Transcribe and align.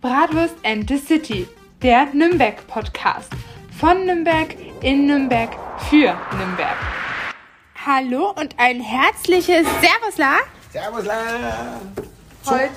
Bratwurst 0.00 0.54
and 0.64 0.88
the 0.88 0.96
City, 0.98 1.46
der 1.82 2.06
Nürnberg-Podcast. 2.14 3.28
Von 3.78 4.06
Nürnberg, 4.06 4.54
in 4.82 5.06
Nürnberg, 5.06 5.50
für 5.90 6.16
Nürnberg. 6.38 6.76
Hallo 7.84 8.30
und 8.30 8.54
ein 8.58 8.80
herzliches 8.80 9.66
Servusla 9.80 10.38
Servusla! 10.72 11.80
heute. 12.46 12.70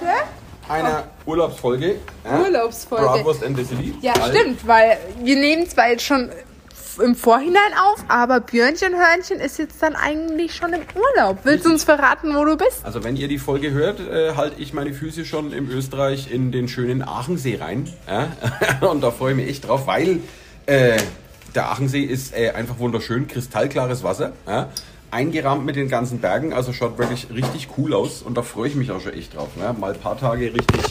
Eine 0.69 1.03
Urlaubsfolge. 1.25 1.99
ja? 2.25 2.39
Urlaubsfolge. 2.39 3.05
Bratwurst 3.05 3.43
and 3.43 3.57
the 3.57 3.63
City. 3.63 3.93
Ja, 4.01 4.13
Weil- 4.19 4.35
stimmt, 4.35 4.67
weil 4.67 4.97
wir 5.21 5.35
nehmen 5.37 5.69
zwar 5.69 5.89
jetzt 5.89 6.03
schon 6.05 6.29
im 6.99 7.15
Vorhinein 7.15 7.73
auf, 7.85 8.03
aber 8.07 8.39
Björnchen-Hörnchen 8.39 9.39
ist 9.39 9.57
jetzt 9.57 9.81
dann 9.81 9.95
eigentlich 9.95 10.55
schon 10.55 10.73
im 10.73 10.81
Urlaub. 10.95 11.39
Willst 11.43 11.65
du 11.65 11.71
uns 11.71 11.83
verraten, 11.83 12.35
wo 12.35 12.45
du 12.45 12.57
bist? 12.57 12.83
Also 12.83 13.03
wenn 13.03 13.15
ihr 13.15 13.27
die 13.27 13.39
Folge 13.39 13.71
hört, 13.71 13.99
äh, 13.99 14.35
halte 14.35 14.61
ich 14.61 14.73
meine 14.73 14.93
Füße 14.93 15.25
schon 15.25 15.53
im 15.53 15.69
Österreich 15.69 16.31
in 16.31 16.51
den 16.51 16.67
schönen 16.67 17.01
Aachensee 17.01 17.57
rein. 17.57 17.87
Ja? 18.07 18.31
Und 18.87 19.01
da 19.01 19.11
freue 19.11 19.31
ich 19.31 19.37
mich 19.37 19.49
echt 19.49 19.67
drauf, 19.67 19.87
weil 19.87 20.19
äh, 20.65 20.97
der 21.55 21.69
Aachensee 21.69 22.03
ist 22.03 22.35
äh, 22.35 22.51
einfach 22.51 22.79
wunderschön, 22.79 23.27
kristallklares 23.27 24.03
Wasser. 24.03 24.33
Ja? 24.47 24.69
Eingerahmt 25.11 25.65
mit 25.65 25.75
den 25.75 25.89
ganzen 25.89 26.19
Bergen, 26.19 26.53
also 26.53 26.73
schaut 26.73 26.97
wirklich 26.97 27.27
richtig 27.33 27.69
cool 27.77 27.93
aus 27.93 28.21
und 28.21 28.35
da 28.35 28.41
freue 28.41 28.67
ich 28.67 28.75
mich 28.75 28.91
auch 28.91 29.01
schon 29.01 29.13
echt 29.13 29.35
drauf. 29.35 29.49
Ja? 29.59 29.73
Mal 29.73 29.93
ein 29.93 29.99
paar 29.99 30.19
Tage 30.19 30.53
richtig 30.53 30.81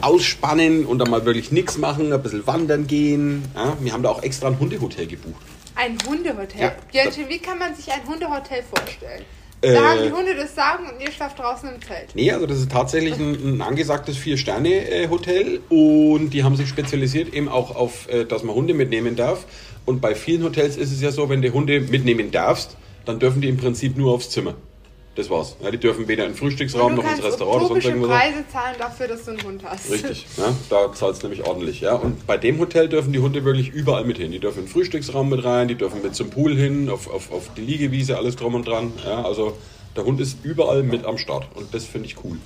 ausspannen 0.00 0.86
und 0.86 0.98
dann 0.98 1.10
mal 1.10 1.24
wirklich 1.24 1.52
nichts 1.52 1.78
machen, 1.78 2.12
ein 2.12 2.22
bisschen 2.22 2.46
wandern 2.46 2.86
gehen. 2.86 3.44
Ja? 3.54 3.76
Wir 3.80 3.92
haben 3.92 4.02
da 4.02 4.10
auch 4.10 4.22
extra 4.22 4.48
ein 4.48 4.58
Hundehotel 4.58 5.06
gebucht. 5.06 5.42
Ein 5.74 5.96
Hundehotel. 6.06 6.60
Ja. 6.60 6.72
Björnchen, 6.90 7.28
wie 7.28 7.38
kann 7.38 7.58
man 7.58 7.74
sich 7.74 7.90
ein 7.92 8.06
Hundehotel 8.06 8.62
vorstellen? 8.62 9.24
Äh, 9.62 9.74
Da 9.74 9.90
haben 9.90 10.02
die 10.04 10.12
Hunde 10.12 10.34
das 10.34 10.54
Sagen 10.54 10.84
und 10.90 11.00
ihr 11.00 11.10
schlaft 11.12 11.38
draußen 11.38 11.68
im 11.68 11.80
Zelt. 11.80 12.14
Nee, 12.14 12.30
also 12.32 12.46
das 12.46 12.58
ist 12.58 12.70
tatsächlich 12.70 13.14
ein, 13.16 13.56
ein 13.56 13.62
angesagtes 13.62 14.16
Vier-Sterne-Hotel 14.16 15.60
und 15.68 16.30
die 16.30 16.42
haben 16.44 16.56
sich 16.56 16.68
spezialisiert 16.68 17.32
eben 17.32 17.48
auch 17.48 17.74
auf, 17.74 18.08
äh, 18.08 18.24
dass 18.24 18.42
man 18.42 18.54
Hunde 18.54 18.74
mitnehmen 18.74 19.16
darf. 19.16 19.46
Und 19.86 20.00
bei 20.00 20.14
vielen 20.14 20.42
Hotels 20.44 20.76
ist 20.76 20.92
es 20.92 21.00
ja 21.00 21.10
so, 21.10 21.28
wenn 21.28 21.42
du 21.42 21.52
Hunde 21.52 21.80
mitnehmen 21.80 22.30
darfst, 22.30 22.76
dann 23.04 23.18
dürfen 23.18 23.40
die 23.40 23.48
im 23.48 23.56
Prinzip 23.56 23.96
nur 23.96 24.12
aufs 24.12 24.30
Zimmer. 24.30 24.54
Das 25.14 25.28
war's. 25.28 25.56
Ja, 25.62 25.70
die 25.70 25.78
dürfen 25.78 26.08
weder 26.08 26.24
in 26.24 26.30
den 26.30 26.36
Frühstücksraum 26.36 26.96
du 26.96 27.02
noch 27.02 27.10
ins 27.10 27.22
Restaurant 27.22 27.64
oder 27.64 27.68
sonst 27.68 27.84
irgendwas. 27.84 28.08
Preise 28.08 28.44
zahlen 28.50 28.76
dafür, 28.78 29.08
dass 29.08 29.24
du 29.24 29.32
einen 29.32 29.42
Hund 29.42 29.62
hast. 29.62 29.90
Richtig, 29.90 30.26
ja, 30.38 30.54
da 30.70 30.90
zahlt 30.94 31.16
es 31.16 31.22
nämlich 31.22 31.44
ordentlich. 31.46 31.82
Ja. 31.82 31.96
Und 31.96 32.26
bei 32.26 32.38
dem 32.38 32.58
Hotel 32.58 32.88
dürfen 32.88 33.12
die 33.12 33.18
Hunde 33.18 33.44
wirklich 33.44 33.68
überall 33.68 34.04
mit 34.04 34.16
hin. 34.16 34.32
Die 34.32 34.38
dürfen 34.38 34.60
in 34.60 34.64
den 34.64 34.72
Frühstücksraum 34.72 35.28
mit 35.28 35.44
rein, 35.44 35.68
die 35.68 35.74
dürfen 35.74 36.00
mit 36.02 36.14
zum 36.14 36.30
Pool 36.30 36.56
hin, 36.56 36.88
auf, 36.88 37.12
auf, 37.12 37.30
auf 37.30 37.50
die 37.54 37.60
Liegewiese, 37.60 38.16
alles 38.16 38.36
drum 38.36 38.54
und 38.54 38.66
dran. 38.66 38.92
Ja. 39.04 39.22
Also 39.22 39.58
der 39.96 40.04
Hund 40.04 40.18
ist 40.18 40.38
überall 40.44 40.82
mit 40.82 41.04
am 41.04 41.18
Start 41.18 41.46
und 41.56 41.74
das 41.74 41.84
finde 41.84 42.06
ich 42.06 42.16
cool. 42.24 42.38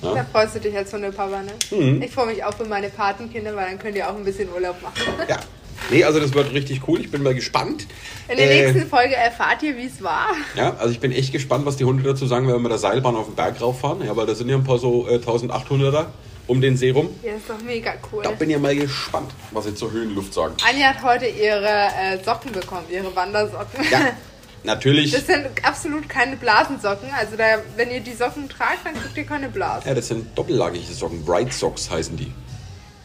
Da 0.00 0.24
freust 0.24 0.54
du 0.54 0.60
dich 0.60 0.76
als 0.76 0.92
Hundepapa, 0.92 1.42
ne? 1.42 1.52
Mhm. 1.70 2.02
Ich 2.02 2.10
freue 2.10 2.26
mich 2.26 2.44
auch 2.44 2.52
für 2.52 2.66
meine 2.66 2.90
Patenkinder, 2.90 3.56
weil 3.56 3.70
dann 3.70 3.78
könnt 3.78 3.96
ihr 3.96 4.08
auch 4.08 4.14
ein 4.14 4.24
bisschen 4.24 4.52
Urlaub 4.52 4.80
machen. 4.82 5.00
Ja. 5.28 5.38
Nee, 5.90 6.04
also 6.04 6.20
das 6.20 6.32
wird 6.34 6.52
richtig 6.52 6.82
cool. 6.88 7.00
Ich 7.00 7.10
bin 7.10 7.22
mal 7.22 7.34
gespannt. 7.34 7.86
In 8.28 8.36
der 8.36 8.50
Äh, 8.50 8.72
nächsten 8.72 8.88
Folge 8.88 9.14
erfahrt 9.16 9.62
ihr, 9.62 9.76
wie 9.76 9.84
es 9.86 10.02
war. 10.02 10.28
Ja, 10.56 10.74
also 10.76 10.92
ich 10.92 11.00
bin 11.00 11.12
echt 11.12 11.32
gespannt, 11.32 11.66
was 11.66 11.76
die 11.76 11.84
Hunde 11.84 12.02
dazu 12.02 12.26
sagen, 12.26 12.46
wenn 12.46 12.54
wir 12.54 12.58
mit 12.60 12.70
der 12.70 12.78
Seilbahn 12.78 13.16
auf 13.16 13.26
den 13.26 13.34
Berg 13.34 13.60
rauffahren. 13.60 14.04
Ja, 14.04 14.16
weil 14.16 14.26
da 14.26 14.34
sind 14.34 14.48
ja 14.48 14.56
ein 14.56 14.64
paar 14.64 14.78
so 14.78 15.06
äh, 15.08 15.16
1800er 15.16 16.06
um 16.46 16.60
den 16.60 16.76
See 16.76 16.90
rum. 16.90 17.08
Ja, 17.22 17.32
ist 17.34 17.48
doch 17.48 17.60
mega 17.62 17.94
cool. 18.12 18.22
Da 18.22 18.30
bin 18.32 18.50
ich 18.50 18.58
mal 18.58 18.74
gespannt, 18.76 19.30
was 19.50 19.64
sie 19.64 19.74
zur 19.74 19.92
Höhenluft 19.92 20.32
sagen. 20.34 20.54
Anja 20.68 20.88
hat 20.88 21.02
heute 21.02 21.26
ihre 21.26 21.66
äh, 21.68 22.22
Socken 22.24 22.52
bekommen, 22.52 22.84
ihre 22.90 23.14
Wandersocken. 23.16 23.84
Ja, 23.90 24.10
natürlich. 24.64 25.10
Das 25.12 25.26
sind 25.26 25.46
absolut 25.62 26.08
keine 26.08 26.36
Blasensocken. 26.36 27.08
Also 27.18 27.36
da, 27.36 27.44
wenn 27.76 27.90
ihr 27.90 28.00
die 28.00 28.12
Socken 28.12 28.48
tragt, 28.48 28.84
dann 28.84 28.94
kriegt 28.94 29.16
ihr 29.16 29.24
keine 29.24 29.48
Blasen. 29.48 29.88
Ja, 29.88 29.94
das 29.94 30.08
sind 30.08 30.36
doppellagige 30.36 30.92
Socken. 30.92 31.24
Bright 31.24 31.52
Socks 31.52 31.90
heißen 31.90 32.16
die. 32.16 32.32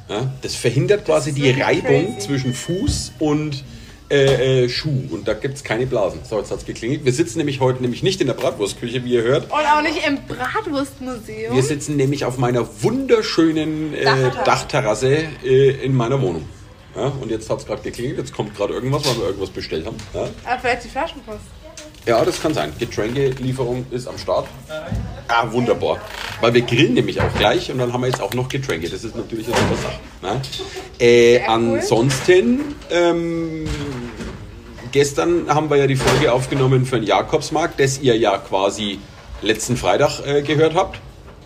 Ja, 0.10 0.32
das 0.42 0.56
verhindert 0.56 1.06
quasi 1.06 1.30
ist 1.30 1.38
die 1.38 1.52
Reibung 1.52 2.16
crazy. 2.16 2.20
zwischen 2.28 2.54
Fuß 2.54 3.14
und 3.20 3.64
äh, 4.10 4.64
äh, 4.64 4.70
Schuh. 4.70 5.04
Und 5.12 5.28
da 5.28 5.36
gibt 5.36 5.56
es 5.58 5.64
keine 5.64 5.86
Blasen. 5.86 6.22
So, 6.28 6.40
jetzt 6.40 6.50
hat 6.50 6.58
es 6.58 6.66
geklingelt. 6.66 7.06
Wir 7.06 7.14
sitzen 7.14 7.38
nämlich 7.38 7.60
heute 7.60 7.82
nämlich 7.84 8.02
nicht 8.02 8.20
in 8.22 8.26
der 8.26 8.34
Bratwurstküche, 8.34 9.04
wie 9.06 9.14
ihr 9.14 9.22
hört. 9.22 9.44
Und 9.46 9.52
auch 9.60 9.84
nicht 9.84 10.00
im 10.08 10.18
Bratwurstmuseum. 10.28 11.56
Wir 11.56 11.62
sitzen 11.64 11.96
nämlich 11.96 12.26
auf 12.26 12.40
meiner 12.40 12.68
wunderschönen 12.82 13.94
äh, 13.94 14.04
Dachterrasse. 14.06 14.44
Dachterrasse 14.46 15.18
äh, 15.46 15.70
in 15.86 15.96
meiner 15.96 16.20
Wohnung. 16.22 16.46
Ja, 16.96 17.14
und 17.22 17.30
jetzt 17.30 17.48
hat 17.52 17.60
es 17.60 17.68
gerade 17.68 17.84
geklingelt, 17.84 18.18
jetzt 18.18 18.34
kommt 18.34 18.56
gerade 18.58 18.74
irgendwas, 18.74 19.06
weil 19.06 19.16
wir 19.18 19.26
irgendwas 19.28 19.52
bestellt 19.52 19.86
haben. 19.86 19.98
Ja, 20.14 20.28
Ah, 20.44 20.58
vielleicht 20.60 20.86
die 20.86 20.90
Flaschenpost. 20.90 21.38
Ja 22.10 22.26
das 22.26 22.42
kann 22.42 22.54
sein. 22.54 22.74
Getränkelieferung 22.78 23.86
ist 23.92 24.08
am 24.08 24.18
Start. 24.18 24.48
Ah, 25.28 25.52
wunderbar. 25.52 26.00
Weil 26.42 26.54
wir 26.56 26.62
grillen 26.64 26.96
nämlich 26.96 27.22
auch 27.22 27.34
gleich 27.38 27.72
und 27.72 27.78
dann 27.78 27.94
haben 27.94 28.02
wir 28.02 28.08
jetzt 28.08 28.22
auch 28.22 28.34
noch 28.34 28.50
Getränke. 28.50 28.90
Das 28.90 29.04
ist 29.04 29.16
natürlich 29.16 29.48
eine 29.48 29.56
super 29.58 29.76
Sache. 29.82 30.00
Ne? 30.22 30.42
Äh, 31.00 31.42
ansonsten, 31.46 32.76
ähm, 32.90 33.66
gestern 34.92 35.54
haben 35.54 35.70
wir 35.70 35.78
ja 35.78 35.88
die 35.88 35.96
Folge 35.96 36.34
aufgenommen 36.34 36.86
für 36.86 37.00
den 37.00 37.06
Jakobsmarkt, 37.06 37.80
das 37.80 38.00
ihr 38.02 38.18
ja 38.18 38.38
quasi 38.38 39.00
letzten 39.42 39.78
Freitag 39.78 40.26
äh, 40.26 40.42
gehört 40.42 40.74
habt. 40.76 41.00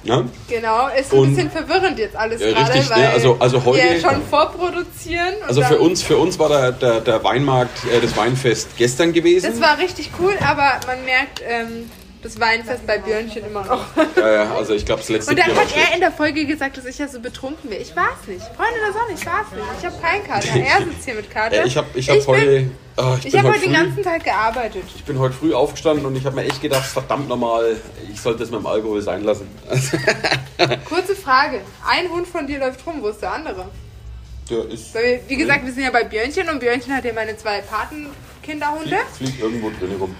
Ne? 0.05 0.29
Genau, 0.49 0.87
ist 0.89 1.13
ein 1.13 1.19
Und- 1.19 1.35
bisschen 1.35 1.49
verwirrend 1.51 1.97
jetzt 1.97 2.15
alles 2.15 2.41
Ja, 2.41 2.51
gerade, 2.51 2.73
richtig, 2.73 2.89
ne? 2.89 2.95
weil 2.95 3.05
Also- 3.07 3.37
also 3.39 3.63
heute- 3.65 3.83
wir 3.83 3.99
schon 4.01 4.21
vorproduzieren. 4.29 5.33
Also 5.47 5.61
für 5.61 5.79
uns, 5.79 6.01
für 6.03 6.17
uns 6.17 6.37
war 6.39 6.49
der, 6.49 6.71
der, 6.73 7.01
der 7.01 7.23
Weinmarkt, 7.23 7.85
äh, 7.85 8.01
das 8.01 8.15
Weinfest 8.17 8.75
gestern 8.77 9.13
gewesen. 9.13 9.49
Das 9.51 9.61
war 9.61 9.77
richtig 9.77 10.11
cool, 10.19 10.33
aber 10.45 10.79
man 10.87 11.05
merkt 11.05 11.41
ähm, 11.47 11.89
das 12.21 12.39
Weinfest 12.39 12.85
bei 12.87 12.97
Björnchen 12.97 13.45
immer 13.45 13.63
noch. 13.65 13.85
ja, 14.17 14.31
ja, 14.43 14.55
also 14.55 14.73
ich 14.73 14.85
glaube, 14.85 15.01
das 15.01 15.09
letzte 15.09 15.31
Und 15.31 15.39
dann 15.39 15.45
Bier 15.47 15.55
war 15.55 15.63
hat 15.63 15.75
er 15.75 15.93
in 15.95 15.99
der 16.01 16.11
Folge 16.11 16.45
gesagt, 16.45 16.77
dass 16.77 16.85
ich 16.85 16.97
ja 16.97 17.07
so 17.07 17.19
betrunken 17.19 17.69
bin. 17.69 17.81
Ich 17.81 17.95
war's 17.95 18.27
nicht. 18.27 18.41
Freunde 18.55 18.79
der 18.85 18.93
Sonne, 18.93 19.13
ich 19.17 19.25
war's 19.25 19.47
nicht. 19.53 19.65
Ich 19.79 19.85
habe 19.85 19.95
keinen 20.01 20.23
Kater. 20.25 20.47
Er 20.79 20.85
sitzt 20.85 21.05
hier 21.05 21.15
mit 21.15 21.29
Kater. 21.29 21.65
Ich 21.65 21.75
habe 21.77 21.87
ich 21.93 22.09
hab 22.09 22.17
bin- 22.17 22.27
heute, 22.27 22.71
ah, 22.97 23.15
ich 23.19 23.25
Ich 23.27 23.35
habe 23.37 23.47
heute 23.49 23.57
heute 23.59 23.67
den 23.69 23.75
früh, 23.75 23.83
ganzen 23.83 24.03
Tag 24.03 24.23
gearbeitet. 24.23 24.83
ich 24.95 25.03
bin 25.03 25.19
heute 25.19 25.33
früh 25.33 25.53
aufgestanden 25.53 26.05
und 26.05 26.15
ich 26.15 26.25
habe 26.25 26.35
mir 26.35 26.43
echt 26.45 26.61
gedacht, 26.61 26.85
verdammt 26.85 27.27
nochmal, 27.29 27.75
ich 28.11 28.19
sollte 28.21 28.39
das 28.39 28.51
mit 28.51 28.59
dem 28.59 28.67
Alkohol 28.67 29.01
sein 29.01 29.23
lassen. 29.23 29.47
Kurze 30.85 31.15
Frage. 31.15 31.61
Ein 31.87 32.09
Hund 32.09 32.27
von 32.27 32.47
dir 32.47 32.59
läuft 32.59 32.85
rum, 32.85 33.01
wo 33.01 33.07
ist 33.09 33.21
der 33.21 33.33
andere? 33.33 33.65
Der 34.49 34.65
ist, 34.69 34.93
wir- 34.93 35.19
wie 35.27 35.35
gesagt, 35.37 35.65
wir 35.65 35.71
sind 35.73 35.83
ja 35.83 35.91
bei 35.91 36.03
Björnchen 36.03 36.49
und 36.49 36.59
Björnchen 36.59 36.93
hat 36.95 37.05
ja 37.05 37.13
meine 37.13 37.35
zwei 37.37 37.61
Patenkinderhunde. 37.61 38.87
fliegt, 38.89 39.15
fliegt 39.17 39.39
irgendwo 39.41 39.69
drin 39.69 39.95
rum. 39.99 40.15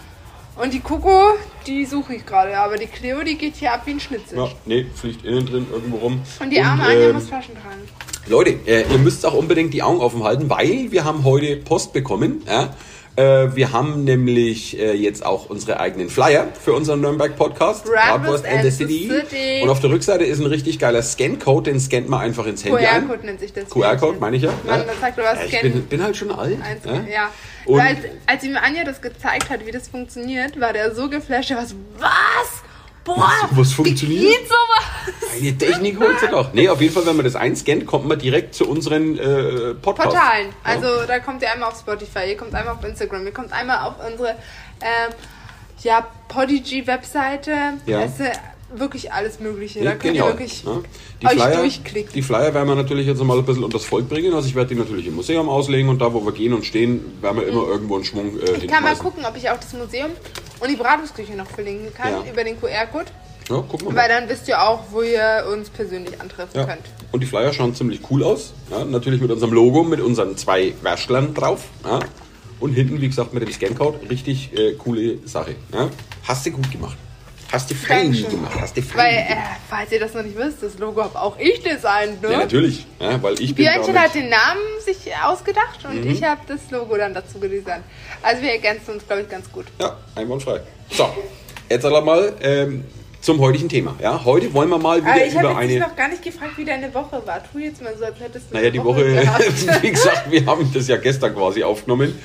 Und 0.55 0.71
die 0.71 0.79
Coco, 0.81 1.33
die 1.65 1.83
suche 1.83 2.13
ich 2.15 2.25
gerade. 2.27 2.55
Aber 2.57 2.77
die 2.77 2.85
Cleo, 2.85 3.23
die 3.23 3.35
geht 3.39 3.55
hier 3.55 3.73
ab 3.73 3.81
wie 3.85 3.91
ein 3.91 3.99
Schnitzel. 3.99 4.37
Ja, 4.37 4.47
nee, 4.65 4.85
fliegt 4.95 5.25
innen 5.25 5.45
drin 5.47 5.65
irgendwo 5.71 5.97
rum. 5.97 6.21
Und 6.39 6.49
die 6.51 6.61
arme 6.61 6.83
Anja 6.83 7.07
ähm, 7.09 7.15
muss 7.15 7.27
Flaschen 7.27 7.55
tragen. 7.55 7.81
Leute, 8.25 8.51
äh, 8.65 8.83
ihr 8.89 8.97
müsst 8.99 9.25
auch 9.25 9.33
unbedingt 9.33 9.73
die 9.73 9.83
Augen 9.83 9.99
offen 9.99 10.23
halten, 10.23 10.49
weil 10.49 10.91
wir 10.91 11.03
haben 11.03 11.25
heute 11.25 11.57
Post 11.57 11.91
bekommen. 11.91 12.41
Ja? 12.47 12.73
Äh, 13.15 13.55
wir 13.55 13.73
haben 13.73 14.05
nämlich 14.05 14.79
äh, 14.79 14.93
jetzt 14.93 15.25
auch 15.25 15.49
unsere 15.49 15.79
eigenen 15.79 16.09
Flyer 16.09 16.47
für 16.59 16.73
unseren 16.73 17.01
Nürnberg-Podcast. 17.01 17.85
Bratwurst 17.85 18.45
and 18.45 18.63
the 18.63 18.71
City. 18.71 19.11
Und 19.61 19.69
auf 19.69 19.81
der 19.81 19.89
Rückseite 19.89 20.23
ist 20.23 20.39
ein 20.39 20.45
richtig 20.45 20.79
geiler 20.79 21.03
Scan-Code, 21.03 21.69
den 21.69 21.79
scannt 21.79 22.07
man 22.07 22.21
einfach 22.21 22.47
ins 22.47 22.63
Handy 22.63 22.85
ein. 22.85 23.07
QR-Code 23.07 23.25
nennt 23.25 23.39
sich 23.41 23.51
das. 23.53 23.69
QR-Code 23.69 24.17
meine 24.19 24.37
ich 24.37 24.43
ja. 24.43 24.53
Man 24.65 24.79
ja. 24.79 24.85
sagt, 24.99 25.17
du 25.17 25.21
Ja, 25.21 25.35
ich 25.45 25.61
bin, 25.61 25.83
bin 25.83 26.01
halt 26.01 26.15
schon 26.15 26.31
alt. 26.31 26.57
Eins, 26.63 26.85
ja. 26.85 26.93
ja. 27.13 27.29
Und- 27.65 27.77
Weil 27.77 27.87
als, 27.87 27.97
als 28.25 28.43
ihm 28.45 28.55
Anja 28.57 28.83
das 28.83 29.01
gezeigt 29.01 29.49
hat, 29.49 29.65
wie 29.65 29.71
das 29.71 29.89
funktioniert, 29.89 30.59
war 30.59 30.71
der 30.73 30.95
so 30.95 31.09
geflasht. 31.09 31.51
War 31.51 31.65
so, 31.65 31.75
was? 31.99 32.62
Boah, 33.03 33.29
Was 33.51 33.69
wie 33.71 33.73
funktioniert? 33.73 34.21
geht 34.21 34.47
sowas? 34.47 35.13
Eine 35.37 35.57
Technik 35.57 35.99
holt 35.99 36.19
sie 36.19 36.27
doch. 36.27 36.53
Nee, 36.53 36.69
auf 36.69 36.79
jeden 36.79 36.93
Fall, 36.93 37.05
wenn 37.05 37.15
man 37.15 37.25
das 37.25 37.35
einscannt, 37.35 37.85
kommt 37.85 38.07
man 38.07 38.17
direkt 38.17 38.55
zu 38.55 38.67
unseren 38.67 39.17
äh, 39.17 39.73
Podcasts. 39.73 40.13
Portalen. 40.13 40.47
Ja. 40.47 40.53
Also 40.63 40.87
da 41.07 41.19
kommt 41.19 41.41
ihr 41.41 41.51
einmal 41.51 41.69
auf 41.69 41.79
Spotify, 41.79 42.29
ihr 42.29 42.37
kommt 42.37 42.53
einmal 42.53 42.75
auf 42.75 42.83
Instagram, 42.83 43.25
ihr 43.25 43.33
kommt 43.33 43.51
einmal 43.51 43.87
auf 43.87 43.95
unsere 44.07 44.29
ähm, 44.29 45.13
ja, 45.81 46.07
Podigy-Webseite. 46.29 47.51
Ja. 47.85 48.03
Ist 48.03 48.21
wirklich 48.75 49.11
alles 49.11 49.39
Mögliche. 49.39 49.79
Ja, 49.79 49.85
da 49.85 49.91
könnt 49.91 50.03
genial, 50.03 50.29
ihr 50.29 50.33
wirklich 50.33 50.63
ne? 50.63 50.83
Die 51.21 51.27
euch 51.27 51.33
Flyer, 51.33 51.57
durchklicken. 51.57 52.13
die 52.13 52.21
Flyer 52.21 52.53
werden 52.53 52.67
wir 52.67 52.75
natürlich 52.75 53.07
jetzt 53.07 53.21
mal 53.23 53.37
ein 53.37 53.45
bisschen 53.45 53.63
unters 53.63 53.85
Volk 53.85 54.09
bringen. 54.09 54.33
Also 54.33 54.47
ich 54.47 54.55
werde 54.55 54.73
die 54.73 54.79
natürlich 54.79 55.07
im 55.07 55.15
Museum 55.15 55.49
auslegen 55.49 55.89
und 55.89 55.99
da, 55.99 56.13
wo 56.13 56.25
wir 56.25 56.31
gehen 56.31 56.53
und 56.53 56.65
stehen, 56.65 57.21
werden 57.21 57.37
wir 57.37 57.47
immer 57.47 57.67
irgendwo 57.67 57.95
einen 57.95 58.05
Schwung 58.05 58.39
äh, 58.39 58.51
Ich 58.61 58.67
kann 58.67 58.83
mal 58.83 58.95
gucken, 58.95 59.25
ob 59.25 59.35
ich 59.37 59.49
auch 59.49 59.57
das 59.57 59.73
Museum 59.73 60.11
und 60.63 60.69
die 60.69 60.75
Bratwurstküche 60.75 61.33
noch 61.35 61.47
verlinken 61.49 61.93
kann 61.93 62.11
Ja. 62.11 62.31
über 62.31 62.43
den 62.43 62.59
QR-Code. 62.59 63.05
Ja, 63.49 63.57
gucken 63.57 63.87
wir 63.89 63.95
Weil 63.95 64.07
mal. 64.07 64.19
dann 64.21 64.29
wisst 64.29 64.47
ihr 64.47 64.61
auch, 64.61 64.79
wo 64.91 65.01
ihr 65.01 65.45
uns 65.51 65.69
persönlich 65.69 66.19
antreffen 66.21 66.59
Ja. 66.61 66.65
könnt. 66.65 66.85
Und 67.11 67.19
die 67.21 67.27
Flyer 67.27 67.51
schauen 67.51 67.75
ziemlich 67.75 67.99
cool 68.09 68.23
aus. 68.23 68.53
Ja, 68.71 68.85
natürlich 68.85 69.19
mit 69.21 69.29
unserem 69.31 69.51
Logo, 69.53 69.83
mit 69.83 69.99
unseren 69.99 70.37
zwei 70.37 70.73
Wäschlern 70.81 71.33
drauf. 71.33 71.65
Und 72.61 72.73
hinten, 72.73 73.01
wie 73.01 73.07
gesagt, 73.07 73.33
mit 73.33 73.43
dem 73.43 73.51
Scancode. 73.51 74.09
Richtig 74.09 74.57
äh, 74.57 74.73
coole 74.75 75.17
Sache. 75.27 75.55
Hast 76.25 76.45
du 76.45 76.51
gut 76.51 76.71
gemacht. 76.71 76.95
Hast 77.53 77.69
du 77.69 77.75
fein 77.75 78.11
gemacht. 78.11 78.51
Hast 78.59 78.75
du 78.75 78.81
fein 78.81 78.97
Weil, 79.05 79.13
äh, 79.13 79.35
falls 79.69 79.91
ihr 79.91 79.99
das 79.99 80.13
noch 80.15 80.23
nicht 80.23 80.35
wisst, 80.35 80.63
das 80.63 80.79
Logo 80.79 81.03
habe 81.03 81.19
auch 81.21 81.37
ich 81.37 81.61
designt, 81.61 82.19
ne? 82.23 82.31
Ja, 82.31 82.37
natürlich. 82.39 82.85
Ja, 82.99 83.21
weil 83.21 83.33
ich 83.39 83.53
bin 83.53 83.65
Björnchen 83.65 83.97
hat 83.99 84.15
den 84.15 84.29
Namen 84.29 84.59
sich 84.83 84.97
ausgedacht 85.23 85.85
und 85.87 86.03
Mhm. 86.03 86.09
ich 86.11 86.23
habe 86.23 86.41
das 86.47 86.59
Logo 86.71 86.97
dann 86.97 87.13
dazu 87.13 87.39
gedesignt. 87.39 87.83
Also 88.23 88.41
wir 88.41 88.53
ergänzen 88.53 88.95
uns, 88.95 89.05
glaube 89.05 89.21
ich, 89.21 89.29
ganz 89.29 89.51
gut. 89.51 89.65
Ja, 89.79 89.95
einwandfrei. 90.15 90.61
So, 90.89 91.07
jetzt 91.69 91.83
sag 91.83 92.03
mal, 92.03 92.33
ähm, 92.41 92.85
zum 93.21 93.39
heutigen 93.39 93.69
Thema. 93.69 93.95
Ja, 94.01 94.19
heute 94.25 94.51
wollen 94.53 94.69
wir 94.69 94.79
mal 94.79 94.99
wieder 95.01 95.13
Aber 95.13 95.23
ich 95.25 95.35
habe 95.37 95.47
über 95.51 95.61
jetzt 95.61 95.71
eine. 95.71 95.79
noch 95.79 95.95
gar 95.95 96.07
nicht 96.09 96.23
gefragt, 96.23 96.57
wie 96.57 96.65
deine 96.65 96.91
Woche 96.93 97.21
war. 97.25 97.39
Tu 97.51 97.59
jetzt 97.59 97.81
mal 97.83 97.95
so, 97.97 98.03
als 98.05 98.19
hättest 98.19 98.49
du 98.49 98.55
Naja, 98.55 98.71
die 98.71 98.83
Woche, 98.83 99.05
gehabt. 99.21 99.83
wie 99.83 99.91
gesagt, 99.91 100.31
wir 100.31 100.43
haben 100.45 100.69
das 100.73 100.87
ja 100.87 100.97
gestern 100.97 101.33
quasi 101.35 101.63
aufgenommen. 101.63 102.19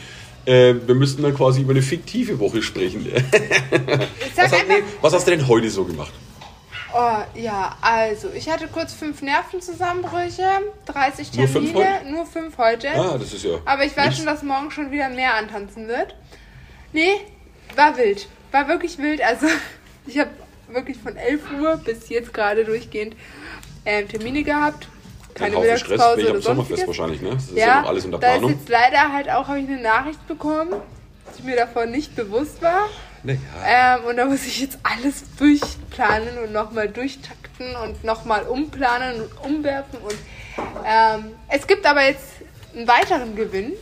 Äh, 0.49 0.87
wir 0.87 0.95
müssten 0.95 1.23
dann 1.23 1.35
quasi 1.35 1.61
über 1.61 1.73
eine 1.73 1.83
fiktive 1.83 2.39
Woche 2.39 2.63
sprechen. 2.63 3.07
Was, 4.35 4.51
hast, 4.51 4.69
nee, 4.69 4.83
was 5.03 5.13
hast 5.13 5.27
du 5.27 5.33
denn 5.33 5.47
heute 5.47 5.69
so 5.69 5.85
gemacht? 5.85 6.13
Oh, 6.95 7.19
ja, 7.35 7.77
also, 7.83 8.29
ich 8.35 8.49
hatte 8.49 8.67
kurz 8.69 8.95
fünf 8.95 9.21
Nervenzusammenbrüche, 9.21 10.49
30 10.87 11.35
Nur 11.35 11.47
Termine, 11.47 11.73
fünf 11.73 12.11
nur 12.11 12.27
fünf 12.27 12.57
heute. 12.57 12.89
Ah, 12.95 13.19
das 13.19 13.35
ist 13.35 13.45
ja. 13.45 13.59
Aber 13.67 13.85
ich 13.85 13.95
weiß 13.95 14.17
schon, 14.17 14.25
dass 14.25 14.43
morgen 14.43 14.71
schon 14.71 14.91
wieder 14.91 15.11
mehr 15.11 15.35
antanzen 15.35 15.87
wird. 15.87 16.15
Nee, 16.95 17.17
war 17.77 17.99
wild. 17.99 18.27
War 18.51 18.69
wirklich 18.69 18.97
wild. 18.97 19.21
Also, 19.21 19.47
ich 20.07 20.19
habe 20.19 20.31
wirklich 20.69 20.97
von 20.97 21.15
11 21.17 21.43
Uhr 21.61 21.77
bis 21.77 22.09
jetzt 22.09 22.33
gerade 22.33 22.65
durchgehend 22.65 23.17
ähm, 23.85 24.09
Termine 24.09 24.45
gehabt. 24.45 24.89
Kein 25.39 25.53
Keine 25.53 25.57
Haufen 25.57 25.79
Stress, 25.79 25.91
Mittagspause 25.91 26.23
oder 26.27 26.35
am 26.35 26.43
Sommerfest 26.43 26.87
wahrscheinlich, 26.87 27.21
ne? 27.23 27.31
Das 27.31 27.45
ist 27.45 27.57
ja, 27.57 27.81
noch 27.83 27.89
alles 27.89 28.05
unter 28.05 28.19
da 28.19 28.27
ist 28.33 28.39
Planung. 28.39 28.59
jetzt 28.59 28.69
leider 28.69 29.13
halt 29.13 29.31
auch, 29.31 29.49
habe 29.49 29.61
ich 29.61 29.69
eine 29.69 29.81
Nachricht 29.81 30.27
bekommen, 30.27 30.71
dass 31.27 31.39
ich 31.39 31.45
mir 31.45 31.57
davon 31.57 31.91
nicht 31.91 32.17
bewusst 32.17 32.61
war. 32.63 32.89
Naja. 33.23 33.39
Ähm, 33.67 34.05
und 34.09 34.17
da 34.17 34.25
muss 34.25 34.45
ich 34.47 34.61
jetzt 34.61 34.79
alles 34.83 35.25
durchplanen 35.37 36.39
und 36.45 36.53
nochmal 36.53 36.89
durchtakten 36.89 37.75
und 37.85 38.05
nochmal 38.05 38.43
umplanen 38.45 39.23
und 39.23 39.45
umwerfen. 39.45 39.99
Und 40.01 40.17
ähm, 40.87 41.33
es 41.49 41.67
gibt 41.67 41.85
aber 41.87 42.05
jetzt 42.05 42.25
einen 42.75 42.87
weiteren 42.87 43.35
Gewinn. 43.37 43.73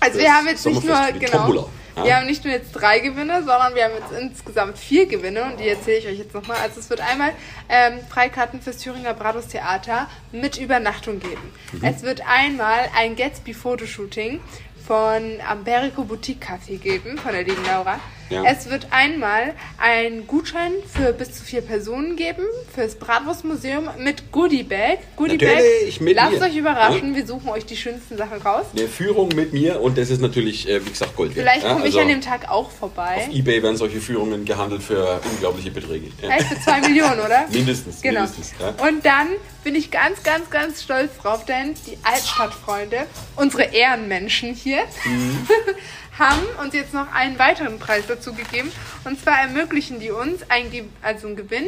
Also 0.00 0.18
wir 0.18 0.24
Das 0.26 0.34
haben 0.34 0.46
jetzt 0.48 0.66
nicht 0.66 0.84
nur, 0.84 0.96
die 1.14 1.18
genau, 1.20 1.38
Tombola, 1.38 1.66
ja. 1.96 2.04
wir 2.04 2.16
haben 2.16 2.26
nicht 2.26 2.44
nur 2.44 2.52
jetzt 2.52 2.72
drei 2.72 2.98
Gewinne, 2.98 3.38
sondern 3.38 3.74
wir 3.74 3.84
haben 3.84 3.94
jetzt 3.94 4.20
insgesamt 4.20 4.78
vier 4.78 5.06
Gewinne 5.06 5.44
und 5.44 5.60
die 5.60 5.68
erzähle 5.68 5.98
ich 5.98 6.06
euch 6.06 6.18
jetzt 6.18 6.34
nochmal. 6.34 6.58
Also 6.62 6.80
es 6.80 6.90
wird 6.90 7.00
einmal 7.00 7.32
ähm, 7.68 8.00
Freikarten 8.08 8.60
fürs 8.60 8.78
Thüringer 8.78 9.14
Bratwurst 9.14 9.50
Theater 9.50 10.08
mit 10.32 10.58
Übernachtung 10.58 11.20
geben. 11.20 11.52
Mhm. 11.72 11.84
Es 11.84 12.02
wird 12.02 12.22
einmal 12.26 12.88
ein 12.96 13.16
Gatsby-Fotoshooting 13.16 14.40
von 14.86 15.40
Amberico 15.48 16.04
Boutique 16.04 16.44
Café 16.44 16.78
geben, 16.78 17.18
von 17.18 17.32
der 17.32 17.44
lieben 17.44 17.64
Laura. 17.64 18.00
Ja. 18.32 18.44
Es 18.44 18.70
wird 18.70 18.86
einmal 18.90 19.54
einen 19.78 20.26
Gutschein 20.26 20.72
für 20.92 21.12
bis 21.12 21.32
zu 21.32 21.44
vier 21.44 21.60
Personen 21.60 22.16
geben 22.16 22.42
fürs 22.74 22.94
Bratwurstmuseum 22.96 23.90
mit 23.98 24.32
Goodie 24.32 24.62
Bag. 24.62 24.98
Goodie 25.16 25.36
Bag. 25.38 25.56
Natürlich, 25.56 26.00
mit 26.00 26.16
Lasst 26.16 26.32
mir. 26.40 26.46
euch 26.46 26.56
überraschen, 26.56 27.14
wir 27.14 27.26
suchen 27.26 27.48
euch 27.50 27.66
die 27.66 27.76
schönsten 27.76 28.16
Sachen 28.16 28.40
raus. 28.42 28.66
Eine 28.76 28.88
Führung 28.88 29.28
mit 29.34 29.52
mir 29.52 29.80
und 29.80 29.98
das 29.98 30.10
ist 30.10 30.20
natürlich, 30.22 30.68
äh, 30.68 30.84
wie 30.84 30.90
gesagt, 30.90 31.14
Gold 31.16 31.36
wert. 31.36 31.46
Vielleicht 31.46 31.64
ja? 31.64 31.72
komme 31.72 31.84
Also 31.84 31.96
ich 31.98 32.02
an 32.02 32.08
dem 32.08 32.20
Tag 32.20 32.50
auch 32.50 32.70
vorbei. 32.70 33.16
Auf 33.28 33.34
Ebay 33.34 33.62
werden 33.62 33.76
solche 33.76 34.00
Führungen 34.00 34.44
gehandelt 34.44 34.82
für 34.82 35.20
unglaubliche 35.30 35.70
Beträge. 35.70 36.06
Ja. 36.06 36.12
Vielleicht 36.20 36.46
für 36.48 36.60
zwei 36.60 36.80
Millionen, 36.80 37.20
oder? 37.20 37.44
Mindestens, 37.50 38.00
Genau. 38.00 38.20
mindestens. 38.20 38.52
Ja. 38.58 38.68
Und 38.86 39.04
dann 39.04 39.28
bin 39.64 39.74
ich 39.74 39.90
ganz, 39.90 40.22
ganz, 40.22 40.50
ganz 40.50 40.82
stolz 40.82 41.16
drauf, 41.18 41.44
denn 41.44 41.74
die 41.86 41.96
Altstadtfreunde, 42.02 43.06
unsere 43.36 43.64
Ehrenmenschen 43.64 44.54
hier, 44.54 44.82
Mhm. 45.04 45.46
haben 46.18 46.42
uns 46.62 46.74
jetzt 46.74 46.92
noch 46.94 47.12
einen 47.12 47.38
weiteren 47.38 47.78
Preis 47.78 48.04
dazu 48.06 48.32
gegeben. 48.34 48.70
Und 49.04 49.20
zwar 49.20 49.40
ermöglichen 49.40 49.98
die 50.00 50.10
uns 50.10 50.40
ein, 50.48 50.70
Ge- 50.70 50.84
also 51.00 51.26
einen 51.26 51.36
Gewinn 51.36 51.66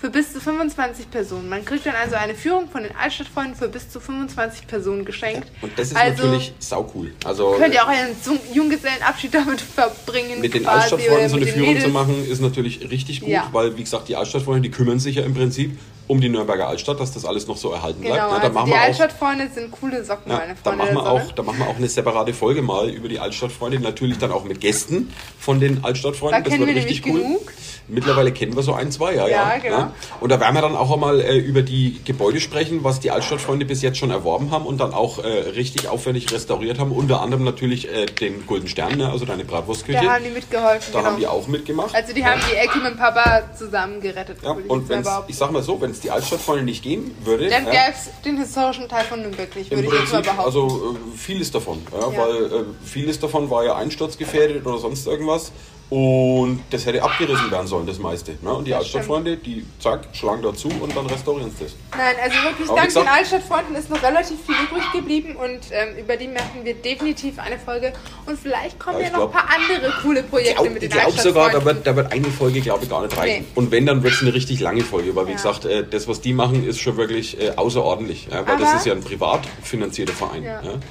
für 0.00 0.08
bis 0.08 0.32
zu 0.32 0.40
25 0.40 1.10
Personen. 1.10 1.48
Man 1.50 1.62
kriegt 1.64 1.84
dann 1.84 1.94
also 1.94 2.14
eine 2.16 2.34
Führung 2.34 2.70
von 2.70 2.82
den 2.84 2.96
Altstadtfreunden 2.96 3.54
für 3.54 3.68
bis 3.68 3.90
zu 3.90 4.00
25 4.00 4.66
Personen 4.66 5.04
geschenkt. 5.04 5.48
Und 5.60 5.78
das 5.78 5.88
ist 5.88 5.96
also 5.96 6.24
natürlich 6.24 6.54
saucool. 6.58 7.12
Also 7.24 7.52
könnt 7.58 7.74
ihr 7.74 7.82
auch 7.84 7.88
einen 7.88 8.16
Jung- 8.24 8.38
Junggesellenabschied 8.54 9.34
damit 9.34 9.60
verbringen. 9.60 10.40
mit 10.40 10.54
den 10.54 10.66
Altstadtfreunden 10.66 11.28
so 11.28 11.36
eine 11.36 11.46
Führung 11.46 11.68
zu 11.74 11.88
Mädels. 11.88 11.92
machen, 11.92 12.30
ist 12.30 12.40
natürlich 12.40 12.90
richtig 12.90 13.20
gut, 13.20 13.28
Ja. 13.28 13.48
weil, 13.52 13.76
wie 13.76 13.82
gesagt, 13.82 14.08
die 14.08 14.16
Altstadtfreunde, 14.16 14.62
die 14.62 14.70
kümmern 14.70 14.98
sich 15.00 15.16
ja 15.16 15.22
im 15.24 15.34
Prinzip 15.34 15.78
um 16.10 16.20
die 16.20 16.28
Nürnberger 16.28 16.66
Altstadt, 16.66 16.98
dass 16.98 17.12
das 17.12 17.24
alles 17.24 17.46
noch 17.46 17.56
so 17.56 17.70
erhalten 17.70 18.00
bleibt. 18.00 18.16
Genau, 18.16 18.28
Ja, 18.32 18.34
da 18.38 18.42
also 18.42 18.52
machen 18.52 18.66
die 18.66 18.72
auch 18.72 18.78
Altstadtfreunde 18.80 19.48
sind 19.54 19.70
coole 19.70 20.04
Socken, 20.04 20.32
Ja, 20.32 20.38
meine 20.38 20.54
da, 20.60 20.70
Freunde. 20.70 20.84
machen 20.84 20.94
wir 20.96 21.02
der 21.02 21.12
auch, 21.12 21.20
Sonne. 21.20 21.32
da 21.36 21.42
machen 21.44 21.58
wir 21.60 21.68
auch 21.68 21.76
eine 21.76 21.88
separate 21.88 22.34
Folge 22.34 22.62
mal 22.62 22.90
über 22.90 23.08
die 23.08 23.20
Altstadtfreunde. 23.20 23.78
Natürlich 23.78 24.18
dann 24.18 24.32
auch 24.32 24.42
mit 24.42 24.60
Gästen 24.60 25.12
von 25.38 25.60
den 25.60 25.84
Altstadtfreunden. 25.84 26.42
Da 26.42 26.50
kennen 26.50 26.66
wir 26.66 26.74
nämlich 26.74 27.00
genug. 27.00 27.52
Mittlerweile 27.90 28.32
kennen 28.32 28.54
wir 28.56 28.62
so 28.62 28.72
ein, 28.74 28.90
zwei, 28.90 29.14
ja. 29.14 29.26
Ja, 29.26 29.54
ja, 29.54 29.58
genau. 29.58 29.92
Und 30.20 30.30
da 30.30 30.40
werden 30.40 30.54
wir 30.54 30.62
dann 30.62 30.76
auch 30.76 30.92
einmal 30.92 31.20
äh, 31.20 31.36
über 31.38 31.62
die 31.62 32.00
Gebäude 32.04 32.40
sprechen, 32.40 32.84
was 32.84 33.00
die 33.00 33.10
Altstadtfreunde 33.10 33.66
bis 33.66 33.82
jetzt 33.82 33.98
schon 33.98 34.10
erworben 34.10 34.50
haben 34.50 34.66
und 34.66 34.78
dann 34.78 34.92
auch 34.94 35.18
äh, 35.18 35.26
richtig 35.26 35.88
aufwendig 35.88 36.30
restauriert 36.32 36.78
haben. 36.78 36.92
Unter 36.92 37.20
anderem 37.20 37.44
natürlich 37.44 37.88
äh, 37.88 38.06
den 38.06 38.46
Golden 38.46 38.68
Stern, 38.68 38.96
ne, 38.98 39.10
also 39.10 39.24
deine 39.24 39.44
Bratwurstküche. 39.44 39.98
Da 40.02 40.14
haben 40.14 40.24
die 40.24 40.30
mitgeholfen, 40.30 40.92
Da 40.92 40.98
genau. 41.00 41.10
haben 41.10 41.18
die 41.18 41.26
auch 41.26 41.46
mitgemacht. 41.46 41.94
also 41.94 42.12
die 42.12 42.24
haben 42.24 42.40
die 42.50 42.56
Ecke 42.56 42.78
mit 42.78 42.96
Papa 42.96 43.42
zusammen 43.56 44.00
gerettet. 44.00 44.38
ja, 44.42 44.50
und 44.50 44.88
behaupten. 44.88 45.30
ich 45.30 45.36
sag 45.36 45.50
mal 45.50 45.62
so, 45.62 45.80
wenn 45.80 45.90
es 45.90 46.00
die 46.00 46.10
Altstadtfreunde 46.10 46.64
nicht 46.64 46.82
geben 46.82 47.14
würde, 47.24 47.48
Dann 47.48 47.66
ja, 47.66 47.70
gäbe 47.70 47.94
es 47.94 48.10
den 48.24 48.38
historischen 48.38 48.88
Teil 48.88 49.04
von 49.04 49.20
Nürnberg 49.20 49.54
nicht, 49.56 49.70
würde 49.70 49.86
ich 49.88 49.92
jetzt 49.92 50.12
mal 50.12 50.22
behaupten. 50.22 50.44
also 50.44 50.96
äh, 50.96 51.16
vieles 51.16 51.50
davon, 51.50 51.82
weil 51.90 52.44
äh, 52.46 52.64
vieles 52.84 53.18
davon 53.20 53.50
war 53.50 53.64
ja 53.64 53.76
einsturzgefährdet 53.76 54.66
oder 54.66 54.78
sonst 54.78 55.06
irgendwas 55.06 55.52
und 55.90 56.62
das 56.70 56.86
hätte 56.86 57.02
abgerissen 57.02 57.50
werden 57.50 57.66
sollen, 57.66 57.86
das 57.86 57.98
meiste. 57.98 58.36
Ne? 58.42 58.52
Und 58.52 58.64
die 58.64 58.70
Das 58.70 58.80
Altstadtfreunde, 58.80 59.36
die 59.36 59.66
zack, 59.80 60.08
schlagen 60.12 60.40
dazu 60.42 60.68
und 60.80 60.96
dann 60.96 61.06
restaurieren 61.06 61.50
sie 61.50 61.64
das. 61.64 61.74
Nein, 61.96 62.14
also 62.22 62.36
wirklich 62.44 62.68
Aber 62.68 62.76
dank 62.76 62.86
gesagt- 62.88 63.06
den 63.06 63.12
Altstadtfreunden 63.12 63.74
ist 63.74 63.90
noch 63.90 64.02
relativ 64.02 64.36
viel 64.46 64.54
übrig 64.54 64.92
geblieben 64.92 65.34
und 65.36 65.58
ähm, 65.72 65.96
über 65.98 66.16
die 66.16 66.28
machen 66.28 66.60
wir 66.62 66.74
definitiv 66.74 67.38
eine 67.40 67.58
Folge. 67.58 67.92
Und 68.26 68.38
vielleicht 68.38 68.78
kommen 68.78 68.98
Ja, 68.98 69.02
ja, 69.02 69.08
ich 69.08 69.12
noch 69.16 69.24
ein 69.26 69.32
paar 69.32 69.48
andere 69.50 69.92
coole 70.02 70.22
Projekte 70.22 70.54
Glaub, 70.54 70.72
mit 70.72 70.82
ich 70.84 70.90
den 70.90 71.00
glaube 71.00 71.20
sogar, 71.20 71.50
da 71.50 71.64
wird, 71.64 71.84
da 71.86 71.96
wird 71.96 72.12
eine 72.12 72.26
Folge, 72.28 72.60
glaube 72.60 72.84
ich, 72.84 72.90
gar 72.90 73.02
nicht 73.02 73.16
reichen. 73.16 73.42
Nee. 73.42 73.48
Und 73.56 73.70
wenn, 73.72 73.84
dann 73.86 74.02
wird 74.04 74.14
es 74.14 74.22
eine 74.22 74.32
richtig 74.32 74.60
lange 74.60 74.82
Folge, 74.82 75.14
weil 75.16 75.26
wie 75.26 75.30
Ja. 75.30 75.36
gesagt, 75.36 75.64
äh, 75.64 75.84
das, 75.88 76.06
was 76.06 76.20
die 76.20 76.32
machen, 76.32 76.64
ist 76.66 76.78
schon 76.78 76.96
wirklich 76.96 77.40
äh, 77.40 77.50
außerordentlich. 77.56 78.28
Ja, 78.30 78.46
weil 78.46 78.58
das 78.58 78.68
Aber- 78.68 78.78
ist 78.78 78.86
ja 78.86 78.92
ein 78.92 79.02
privat 79.02 79.40
finanzierter 79.62 80.12
Verein. 80.12 80.44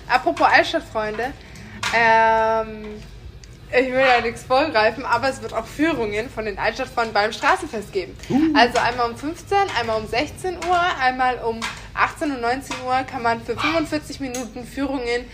Apropos 0.10 0.46
Altstadtfreunde, 0.46 1.32
ähm, 1.96 2.86
ich 3.72 3.88
will 3.92 4.00
ja 4.00 4.22
nichts 4.22 4.44
vorgreifen, 4.44 5.06
aber 5.06 5.30
es 5.30 5.42
wird 5.42 5.54
auch 5.54 5.66
Führungen 5.66 6.30
von 6.30 6.46
den 6.46 6.58
Altstadtfreunden 6.58 7.14
beim 7.14 7.32
Straßenfest 7.32 7.92
geben. 7.94 8.16
Uh. 8.30 8.40
Also 8.56 8.80
einmal 8.80 9.12
um 9.12 9.18
15, 9.18 9.58
einmal 9.80 10.02
um 10.02 10.08
16 10.08 10.56
Uhr, 10.56 10.80
einmal 11.00 11.38
um 11.40 11.60
18 11.94 12.32
und 12.32 12.42
19 12.42 12.76
Uhr 12.86 12.96
kann 13.10 13.22
man 13.22 13.42
für 13.42 13.56
45 13.56 14.20
Minuten 14.20 14.66
Führungen 14.66 15.26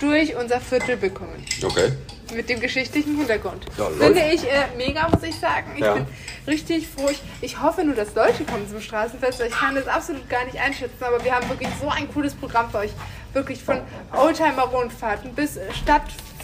durch 0.00 0.34
unser 0.34 0.60
Viertel 0.60 0.96
bekommen. 0.96 1.44
Okay. 1.62 1.92
Mit 2.34 2.48
dem 2.48 2.58
geschichtlichen 2.58 3.16
Hintergrund. 3.16 3.64
Ja. 3.78 3.86
Finde 3.90 4.22
ich 4.32 4.42
äh, 4.44 4.64
mega, 4.76 5.08
muss 5.08 5.22
ich 5.22 5.38
sagen. 5.38 5.72
Ich 5.76 5.84
Ja. 5.84 5.94
bin 5.94 6.06
richtig 6.46 6.88
froh. 6.88 7.10
Ich, 7.40 7.60
hoffe 7.60 7.84
nur, 7.84 7.94
dass 7.94 8.14
Leute 8.14 8.44
kommen 8.44 8.68
zum 8.68 8.80
Straßenfest, 8.80 9.42
ich 9.46 9.52
kann 9.52 9.74
das 9.74 9.86
absolut 9.86 10.28
gar 10.28 10.44
nicht 10.46 10.58
einschätzen. 10.58 11.02
Aber 11.02 11.22
wir 11.22 11.34
haben 11.34 11.48
wirklich 11.48 11.68
so 11.80 11.88
ein 11.88 12.12
cooles 12.12 12.34
Programm 12.34 12.70
für 12.70 12.78
euch. 12.78 12.90
Wirklich 13.34 13.62
von 13.62 13.80
Oldtimer-Rundfahrten 14.12 15.34
bis 15.34 15.58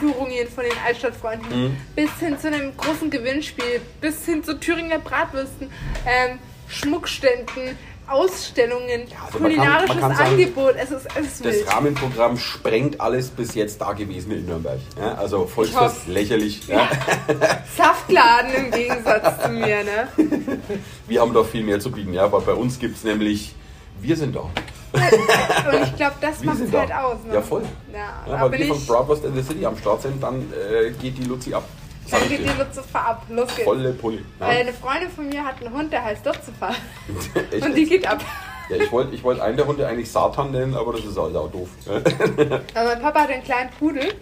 Stadtführungen 0.05 0.49
von 0.49 0.65
den 0.65 0.73
Altstadtfreunden, 0.87 1.63
Mhm. 1.65 1.77
bis 1.95 2.11
hin 2.19 2.39
zu 2.39 2.47
einem 2.49 2.77
großen 2.77 3.11
Gewinnspiel, 3.11 3.81
bis 4.01 4.25
hin 4.25 4.43
zu 4.43 4.59
Thüringer 4.59 4.99
Bratwürsten, 4.99 5.71
ähm, 6.07 6.39
Schmuckständen, 6.69 7.77
Ausstellungen, 8.09 9.03
also 9.25 9.39
man 9.39 9.53
kann- 9.55 9.59
kulinarisches 9.61 9.89
man 9.89 10.01
kann 10.01 10.17
sagen, 10.17 10.31
Angebot. 10.33 10.75
Es 10.77 10.91
ist, 10.91 11.07
es 11.15 11.27
ist 11.27 11.45
Das 11.45 11.55
wild. 11.55 11.69
Rahmenprogramm 11.73 12.39
sprengt 12.39 13.01
alles 13.01 13.29
bis 13.29 13.55
jetzt 13.55 13.81
Dagewesene 13.81 14.35
in 14.37 14.47
Nürnberg. 14.47 14.81
Ja, 15.01 15.15
also 15.15 15.47
Volksfest 15.47 16.09
lächerlich. 16.09 16.67
Ja. 16.67 16.89
Saftladen 17.77 18.53
im 18.55 18.71
Gegensatz 18.73 19.45
zu 19.45 19.49
mir, 19.51 19.85
ne? 19.85 20.09
Wir 21.07 21.21
haben 21.21 21.33
doch 21.33 21.47
viel 21.47 21.63
mehr 21.63 21.79
zu 21.79 21.93
bieten, 21.93 22.13
ja, 22.13 22.31
weil 22.33 22.41
bei 22.41 22.55
uns 22.55 22.81
gibt 22.81 22.97
es 22.97 23.05
nämlich, 23.05 23.55
wir 24.01 24.17
sind 24.17 24.35
da. 24.35 24.51
Und 24.93 25.83
ich 25.85 25.97
glaube, 25.97 26.15
das 26.21 26.43
macht 26.43 26.61
es 26.61 26.71
da. 26.71 26.81
halt 26.81 26.93
aus. 26.93 27.17
Ne? 27.27 27.35
Ja, 27.35 27.43
voll. 27.43 27.63
Ja, 27.93 28.25
Ja, 28.27 28.49
bin 28.49 28.61
wir 28.61 28.67
von 28.69 28.77
ich. 28.77 28.87
Bratwurst 28.87 29.25
in 29.25 29.35
the 29.35 29.43
City 29.43 29.65
am 29.67 29.77
Start 29.77 30.03
sind, 30.03 30.23
dann 30.23 30.41
äh, 30.53 30.91
geht 30.91 31.19
die 31.19 31.25
Luzi 31.25 31.55
ab. 31.55 31.65
Dann 32.11 32.23
ich 32.23 32.29
geht 32.29 32.41
die. 32.41 32.59
Lutze 32.59 32.83
ab. 32.93 33.23
Los 33.29 33.49
geht's. 33.55 33.65
Volle 33.65 33.93
Pulle. 33.93 34.19
Ja. 34.41 34.49
Weil 34.49 34.61
eine 34.63 34.73
Freundin 34.73 35.11
von 35.11 35.29
mir 35.29 35.45
hat 35.45 35.61
einen 35.65 35.73
Hund, 35.73 35.93
der 35.93 36.05
heißt. 36.05 36.27
Echt? 37.53 37.65
Und 37.65 37.75
die 37.75 37.85
geht 37.85 38.07
ab. 38.07 38.21
ja, 38.69 38.77
ich 38.77 38.91
wollte 38.91 39.15
ich 39.15 39.23
wollt 39.23 39.41
einen 39.41 39.57
der 39.57 39.67
Hunde 39.67 39.87
eigentlich 39.87 40.11
Satan 40.11 40.51
nennen, 40.51 40.75
aber 40.75 40.93
das 40.93 41.05
ist 41.05 41.17
halt 41.19 41.37
auch 41.37 41.51
doof. 41.51 41.69
Aber 41.87 42.85
mein 42.85 43.01
Papa 43.01 43.21
hat 43.21 43.31
einen 43.31 43.45
kleinen 43.45 43.71
Pudel. 43.79 44.13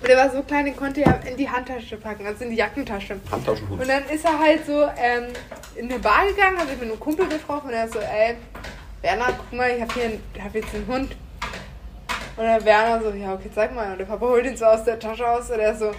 Und 0.00 0.06
der 0.08 0.16
war 0.16 0.30
so 0.30 0.42
klein, 0.42 0.64
den 0.64 0.76
konnte 0.76 1.02
er 1.02 1.26
in 1.26 1.36
die 1.36 1.48
Handtasche 1.48 1.96
packen, 1.96 2.24
also 2.26 2.44
in 2.44 2.50
die 2.50 2.56
Jackentasche. 2.56 3.18
Handtaschenhund. 3.32 3.80
Und 3.82 3.88
dann 3.88 4.04
ist 4.06 4.24
er 4.24 4.38
halt 4.38 4.64
so 4.64 4.82
ähm, 4.96 5.24
in 5.74 5.90
eine 5.90 5.98
Bar 5.98 6.26
gegangen, 6.28 6.56
hat 6.56 6.68
sich 6.68 6.78
mit 6.78 6.88
einem 6.88 7.00
Kumpel 7.00 7.26
getroffen 7.28 7.68
und 7.68 7.72
er 7.72 7.88
so, 7.88 7.98
ey, 7.98 8.36
Werner, 9.02 9.26
guck 9.36 9.52
mal, 9.52 9.70
ich 9.70 9.80
habe 9.80 9.94
hier 9.94 10.04
einen, 10.04 10.22
hab 10.42 10.54
jetzt 10.54 10.74
einen 10.74 10.86
Hund. 10.86 11.16
Und 12.36 12.44
der 12.44 12.64
Werner 12.64 13.02
so, 13.02 13.10
ja, 13.10 13.32
okay, 13.32 13.50
zeig 13.54 13.74
mal. 13.74 13.92
Und 13.92 13.98
der 13.98 14.04
Papa 14.04 14.26
holt 14.26 14.46
ihn 14.46 14.56
so 14.56 14.64
aus 14.64 14.84
der 14.84 14.98
Tasche 14.98 15.28
aus 15.28 15.50
und 15.50 15.58
er 15.58 15.74
so, 15.74 15.92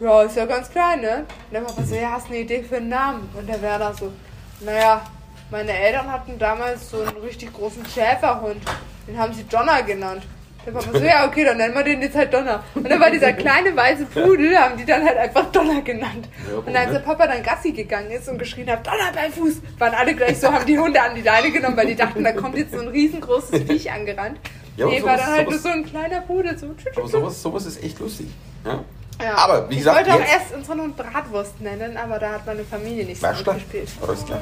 ja, 0.00 0.22
ist 0.22 0.36
ja 0.36 0.46
ganz 0.46 0.70
klein, 0.70 1.00
ne? 1.00 1.18
Und 1.18 1.52
der 1.52 1.60
Papa 1.60 1.82
so, 1.82 1.94
ja, 1.94 2.12
hast 2.12 2.28
du 2.28 2.32
eine 2.32 2.42
Idee 2.42 2.62
für 2.62 2.76
einen 2.76 2.88
Namen? 2.88 3.28
Und 3.36 3.48
der 3.48 3.60
Werner 3.62 3.92
so, 3.94 4.12
naja, 4.60 5.02
meine 5.50 5.72
Eltern 5.72 6.10
hatten 6.10 6.38
damals 6.38 6.90
so 6.90 7.02
einen 7.02 7.16
richtig 7.18 7.52
großen 7.52 7.84
Schäferhund. 7.86 8.62
Den 9.06 9.18
haben 9.18 9.32
sie 9.32 9.44
Jonah 9.50 9.80
genannt. 9.80 10.22
Der 10.66 10.72
Papa 10.72 10.98
so, 10.98 11.04
ja, 11.04 11.26
okay, 11.26 11.44
dann 11.44 11.56
nennen 11.56 11.74
wir 11.74 11.82
den 11.82 12.02
jetzt 12.02 12.16
halt 12.16 12.32
Donner. 12.34 12.62
Und 12.74 12.88
dann 12.90 13.00
war 13.00 13.10
dieser 13.10 13.32
kleine 13.32 13.74
weiße 13.74 14.04
Pudel, 14.06 14.56
haben 14.58 14.76
die 14.76 14.84
dann 14.84 15.04
halt 15.04 15.16
einfach 15.16 15.46
Donner 15.52 15.80
genannt. 15.82 16.28
Ja, 16.50 16.58
und 16.58 16.76
als 16.76 16.92
der 16.92 16.98
Papa 16.98 17.26
dann 17.26 17.42
Gassi 17.42 17.72
gegangen 17.72 18.10
ist 18.10 18.28
und 18.28 18.38
geschrien 18.38 18.70
hat, 18.70 18.86
Donner 18.86 19.10
beim 19.14 19.32
Fuß, 19.32 19.54
waren 19.78 19.94
alle 19.94 20.14
gleich 20.14 20.38
so, 20.38 20.52
haben 20.52 20.66
die 20.66 20.78
Hunde 20.78 21.00
an 21.00 21.14
die 21.14 21.22
Leine 21.22 21.50
genommen, 21.50 21.76
weil 21.76 21.86
die 21.86 21.96
dachten, 21.96 22.22
da 22.22 22.32
kommt 22.32 22.56
jetzt 22.56 22.72
so 22.74 22.80
ein 22.80 22.88
riesengroßes 22.88 23.62
Viech 23.62 23.90
angerannt. 23.90 24.38
Ja, 24.76 24.86
nee, 24.86 25.02
war 25.02 25.16
dann 25.16 25.26
halt 25.26 25.48
sowas- 25.48 25.62
nur 25.64 25.72
so 25.72 25.78
ein 25.78 25.84
kleiner 25.86 26.20
Pudel. 26.20 26.56
So. 26.58 26.66
Aber 26.96 27.08
sowas, 27.08 27.42
sowas 27.42 27.66
ist 27.66 27.82
echt 27.82 27.98
lustig. 27.98 28.28
Ja? 28.64 28.80
Ja. 29.22 29.34
Aber 29.36 29.68
wie 29.68 29.76
gesagt, 29.76 30.00
ich 30.06 30.06
wollte 30.12 30.22
auch 30.24 30.26
jetzt- 30.28 30.40
erst 30.42 30.54
unseren 30.54 30.80
Hund 30.82 30.96
Bratwurst 30.96 31.60
nennen, 31.60 31.96
aber 31.96 32.18
da 32.18 32.32
hat 32.32 32.46
meine 32.46 32.64
Familie 32.64 33.04
nicht 33.04 33.20
so 33.20 33.26
Röstler? 33.26 33.54
mitgespielt. 33.54 33.88
Röstler. 34.06 34.40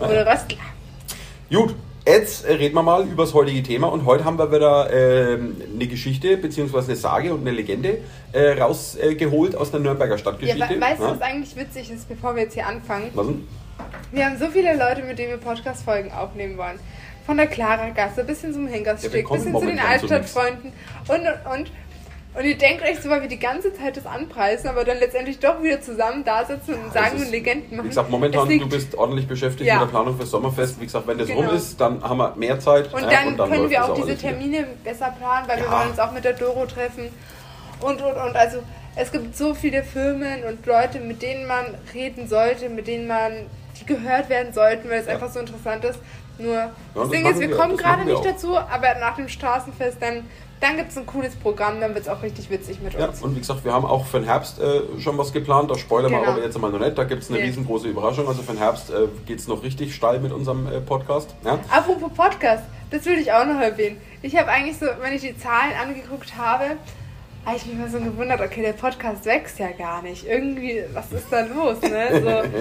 Oder 0.00 0.26
Röstler. 0.26 0.58
Gut, 1.50 1.74
jetzt 2.06 2.44
äh, 2.44 2.52
reden 2.54 2.74
wir 2.74 2.82
mal 2.82 3.04
über 3.06 3.24
das 3.24 3.34
heutige 3.34 3.62
Thema 3.62 3.88
und 3.88 4.04
heute 4.04 4.24
haben 4.24 4.38
wir 4.38 4.50
wieder 4.52 4.90
ähm, 4.92 5.56
eine 5.74 5.86
Geschichte 5.86 6.36
beziehungsweise 6.36 6.88
eine 6.88 6.96
Sage 6.96 7.32
und 7.34 7.40
eine 7.40 7.50
Legende 7.50 7.98
äh, 8.32 8.52
rausgeholt 8.60 9.56
aus 9.56 9.70
der 9.70 9.80
Nürnberger 9.80 10.12
Ja, 10.14 10.18
Stadtgeschichte. 10.18 10.68
we 10.76 10.80
weißt 10.80 11.00
du, 11.00 11.04
Ja? 11.04 11.10
was 11.12 11.20
eigentlich 11.22 11.56
witzig 11.56 11.90
ist, 11.90 12.08
bevor 12.08 12.34
wir 12.36 12.42
jetzt 12.44 12.54
hier 12.54 12.66
anfangen? 12.66 13.10
Was 13.14 13.26
denn? 13.26 13.46
Wir 14.12 14.26
haben 14.26 14.38
so 14.38 14.46
viele 14.46 14.76
Leute, 14.76 15.02
mit 15.02 15.18
denen 15.18 15.30
wir 15.30 15.38
Podcast-Folgen 15.38 16.12
aufnehmen 16.12 16.56
wollen. 16.56 16.78
Von 17.26 17.38
der 17.38 17.46
Clara 17.46 17.88
Gasse 17.88 18.22
bis 18.22 18.42
hin 18.42 18.52
zum 18.52 18.66
Ja, 18.66 18.74
Hengerssteg, 18.74 19.24
kommen 19.24 19.42
bis 19.42 19.50
hin 19.50 19.60
zu 19.60 19.66
den 19.66 19.78
Altstadtfreunden 19.80 20.72
und 21.08 21.18
und 21.20 21.58
und. 21.58 21.70
Und 22.36 22.44
ihr 22.44 22.58
denkt 22.58 22.82
euch 22.82 22.98
so, 23.00 23.08
weil 23.08 23.20
wir 23.22 23.28
die 23.28 23.38
ganze 23.38 23.72
Zeit 23.72 23.96
das 23.96 24.06
anpreisen, 24.06 24.68
aber 24.68 24.84
dann 24.84 24.98
letztendlich 24.98 25.38
doch 25.38 25.62
wieder 25.62 25.80
zusammen 25.80 26.24
da 26.24 26.44
sitzen 26.44 26.74
und 26.74 26.92
sagen 26.92 27.10
Das 27.12 27.20
ist- 27.20 27.26
und 27.26 27.30
Legenden 27.30 27.76
machen. 27.76 27.84
Wie 27.84 27.88
gesagt, 27.90 28.10
momentan, 28.10 28.48
du 28.48 28.68
bist 28.68 28.96
ordentlich 28.96 29.28
beschäftigt 29.28 29.68
Ja. 29.68 29.74
mit 29.74 29.82
der 29.84 29.90
Planung 29.90 30.16
fürs 30.16 30.30
Sommerfest. 30.30 30.80
Wie 30.80 30.84
gesagt, 30.86 31.06
wenn 31.06 31.16
das 31.18 31.28
Genau. 31.28 31.42
rum 31.46 31.54
ist, 31.56 31.80
dann 31.80 32.02
haben 32.02 32.18
wir 32.18 32.34
mehr 32.34 32.58
Zeit. 32.58 32.92
Und 32.92 33.02
ja, 33.02 33.08
dann, 33.10 33.36
können 33.36 33.50
läuft 33.62 33.70
wir 33.70 33.78
das 33.78 33.88
auch 33.90 33.94
diese 33.94 34.08
alles 34.08 34.22
wieder. 34.22 34.30
Termine 34.32 34.66
besser 34.82 35.14
planen, 35.16 35.46
weil 35.48 35.58
wir 35.58 35.64
Ja. 35.66 35.78
wollen 35.78 35.90
uns 35.90 35.98
auch 36.00 36.10
mit 36.10 36.24
der 36.24 36.32
Doro 36.32 36.66
treffen. 36.66 37.08
Und, 37.80 38.02
und, 38.02 38.14
und. 38.16 38.34
Also 38.36 38.58
es 38.96 39.12
gibt 39.12 39.36
so 39.36 39.54
viele 39.54 39.84
Firmen 39.84 40.42
und 40.44 40.66
Leute, 40.66 40.98
mit 40.98 41.22
denen 41.22 41.46
man 41.46 41.66
reden 41.94 42.26
sollte, 42.26 42.68
mit 42.68 42.88
denen 42.88 43.06
man, 43.06 43.46
die 43.80 43.86
gehört 43.86 44.28
werden 44.28 44.52
sollten, 44.52 44.88
weil 44.90 45.00
es 45.00 45.06
Ja. 45.06 45.14
einfach 45.14 45.30
so 45.30 45.40
interessant 45.40 45.84
ist. 45.84 45.98
Nur 46.38 46.54
das 46.54 46.72
das 46.94 47.10
Ding 47.10 47.26
ist, 47.26 47.40
wir 47.40 47.48
wir- 47.50 47.56
kommen 47.56 47.76
gerade 47.76 48.04
wir 48.06 48.14
nicht 48.14 48.24
dazu, 48.24 48.56
aber 48.58 48.94
nach 49.00 49.14
dem 49.16 49.28
Straßenfest 49.28 49.98
dann, 50.02 50.24
dann 50.60 50.76
gibt 50.76 50.90
es 50.90 50.96
ein 50.98 51.06
cooles 51.06 51.36
Programm, 51.36 51.80
dann 51.80 51.94
wird 51.94 52.04
es 52.06 52.08
auch 52.10 52.22
richtig 52.22 52.50
witzig 52.50 52.80
mit 52.80 52.94
Ja, 52.94 53.06
uns. 53.06 53.22
und 53.22 53.36
wie 53.36 53.38
gesagt, 53.40 53.64
wir 53.64 53.72
haben 53.72 53.84
auch 53.84 54.04
für 54.06 54.18
den 54.18 54.26
Herbst 54.26 54.58
äh, 54.60 54.80
schon 54.98 55.16
was 55.16 55.32
geplant. 55.32 55.70
Da 55.70 55.76
spoilern 55.78 56.10
wir 56.10 56.18
Genau. 56.20 56.32
aber 56.32 56.42
jetzt 56.42 56.58
mal 56.58 56.70
noch 56.72 56.80
nicht. 56.80 56.98
Da 56.98 57.04
gibt 57.04 57.22
es 57.22 57.30
eine 57.30 57.38
Nee. 57.38 57.44
riesengroße 57.46 57.86
Überraschung. 57.86 58.26
Also 58.26 58.42
für 58.42 58.52
den 58.52 58.58
Herbst 58.58 58.90
äh, 58.90 59.06
geht 59.26 59.38
es 59.38 59.46
noch 59.46 59.62
richtig 59.62 59.94
steil 59.94 60.18
mit 60.18 60.32
unserem 60.32 60.66
äh, 60.66 60.80
Podcast. 60.80 61.34
Ja? 61.44 61.58
Apropos 61.70 62.10
Podcast, 62.12 62.64
das 62.90 63.04
will 63.04 63.18
ich 63.18 63.32
auch 63.32 63.44
noch 63.46 63.60
erwähnen. 63.60 64.00
Ich 64.22 64.36
habe 64.36 64.48
eigentlich 64.50 64.78
so, 64.78 64.86
wenn 65.02 65.12
ich 65.12 65.20
die 65.20 65.36
Zahlen 65.38 65.72
angeguckt 65.80 66.36
habe, 66.36 66.64
habe 67.44 67.56
ich 67.56 67.66
mich 67.66 67.76
mal 67.76 67.88
so 67.90 67.98
gewundert, 67.98 68.40
okay, 68.40 68.62
der 68.62 68.72
Podcast 68.72 69.24
wächst 69.26 69.58
ja 69.58 69.70
gar 69.72 70.02
nicht. 70.02 70.26
Irgendwie, 70.26 70.82
was 70.94 71.12
ist 71.12 71.26
da 71.30 71.40
los? 71.40 71.80
Ne? 71.82 72.08
So, 72.22 72.58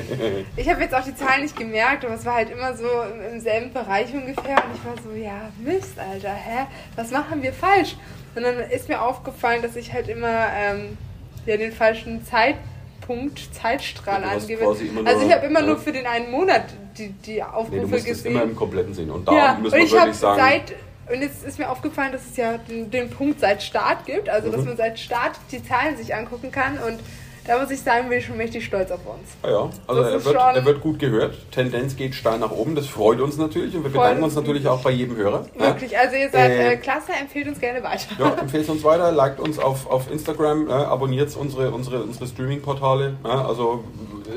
ich 0.58 0.70
habe 0.70 0.82
jetzt 0.82 0.94
auch 0.94 1.04
die 1.04 1.16
Zahlen 1.16 1.44
nicht 1.44 1.58
gemerkt, 1.58 2.04
aber 2.06 2.16
es 2.16 2.26
war 2.26 2.36
halt 2.36 2.50
immer 2.50 2.76
so 2.76 2.86
im, 2.86 3.34
im 3.36 3.40
selben 3.40 3.72
Bereich 3.72 4.14
ungefähr. 4.14 4.58
Und 4.58 4.76
ich 4.76 4.86
war 4.86 4.96
so, 5.04 5.12
ja, 5.18 5.50
Mist, 5.60 5.98
Alter, 5.98 6.34
hä? 6.34 6.66
Was 6.96 7.12
machen 7.12 7.42
wir 7.42 7.54
falsch? 7.54 7.96
Und 8.36 8.44
dann 8.44 8.60
ist 8.60 8.90
mir 8.90 9.02
aufgefallen, 9.02 9.62
dass 9.62 9.76
ich 9.76 9.94
halt 9.94 10.10
immer 10.10 10.48
ähm, 10.56 10.98
ja, 11.46 11.56
den 11.58 11.72
falschen 11.72 12.26
Zeitpunkt, 12.26 13.54
Zeitstrahl 13.54 14.24
angebe. 14.24 14.66
Also 15.06 15.26
ich 15.26 15.34
habe 15.34 15.46
immer 15.46 15.60
ja. 15.62 15.66
nur 15.68 15.78
für 15.78 15.92
den 15.92 16.08
einen 16.08 16.32
Monat 16.32 16.66
die, 16.98 17.10
die 17.10 17.32
Nee, 17.34 17.40
du 17.40 17.54
Aufrufe 17.54 17.88
musst 17.88 17.94
es 17.94 18.06
gesehen. 18.06 18.32
immer 18.34 18.44
im 18.44 18.56
Kompletten 18.56 18.94
sehen. 18.94 19.10
Und 19.10 19.28
da 19.28 19.34
Ja, 19.36 19.58
müssen 19.62 19.76
wir 19.76 19.90
wirklich 19.92 20.16
sagen, 20.16 20.40
seit, 20.40 20.74
und 21.12 21.22
jetzt 21.22 21.44
ist 21.46 21.60
mir 21.60 21.70
aufgefallen, 21.70 22.12
dass 22.12 22.22
es 22.30 22.38
ja 22.38 22.58
den, 22.58 22.90
den 22.92 23.10
Punkt 23.10 23.40
seit 23.40 23.62
Start 23.64 24.06
gibt, 24.06 24.30
also 24.30 24.50
dass 24.50 24.62
Mhm. 24.62 24.68
man 24.68 24.78
seit 24.78 25.00
Start 25.00 25.32
die 25.52 25.64
Zahlen 25.64 25.98
sich 25.98 26.14
angucken 26.16 26.52
kann 26.52 26.78
und 26.80 27.00
da 27.46 27.60
muss 27.60 27.70
ich 27.72 27.82
sagen, 27.82 28.08
bin 28.08 28.20
ich 28.20 28.26
schon 28.26 28.38
mächtig 28.38 28.64
stolz 28.64 28.90
auf 28.90 29.02
uns. 29.06 29.28
ja, 29.44 29.50
ja, 29.52 29.70
also 29.86 30.02
er 30.02 30.24
wird, 30.24 30.36
er 30.38 30.64
wird 30.64 30.80
gut 30.80 30.98
gehört. 30.98 31.36
Tendenz 31.52 31.98
geht 31.98 32.16
steil 32.16 32.40
nach 32.40 32.52
oben. 32.52 32.74
Das 32.74 32.88
freut 32.88 33.20
uns 33.20 33.36
natürlich 33.36 33.76
und 33.76 33.84
wir 33.84 33.92
Freut 33.92 34.04
bedanken 34.04 34.24
uns 34.24 34.36
natürlich 34.36 34.66
auch 34.66 34.80
bei 34.82 34.92
jedem 34.92 35.18
Hörer. 35.18 35.46
Wirklich, 35.58 35.98
also 35.98 36.16
ihr 36.16 36.30
seid 36.30 36.52
Äh, 36.52 36.74
äh, 36.74 36.78
klasse, 36.78 37.12
empfehlt 37.20 37.50
uns 37.50 37.60
gerne 37.60 37.84
weiter. 37.84 38.06
Ja, 38.18 38.34
empfehlt 38.40 38.70
uns 38.70 38.82
weiter, 38.86 39.12
liked 39.12 39.42
uns 39.42 39.60
auf, 39.60 39.88
auf 39.92 40.10
Instagram, 40.10 40.70
ja, 40.70 40.88
abonniert 40.88 41.36
unsere, 41.36 41.72
unsere, 41.72 42.04
unsere 42.04 42.28
Streaming-Portale. 42.28 43.18
Ja, 43.26 43.46
also 43.46 43.84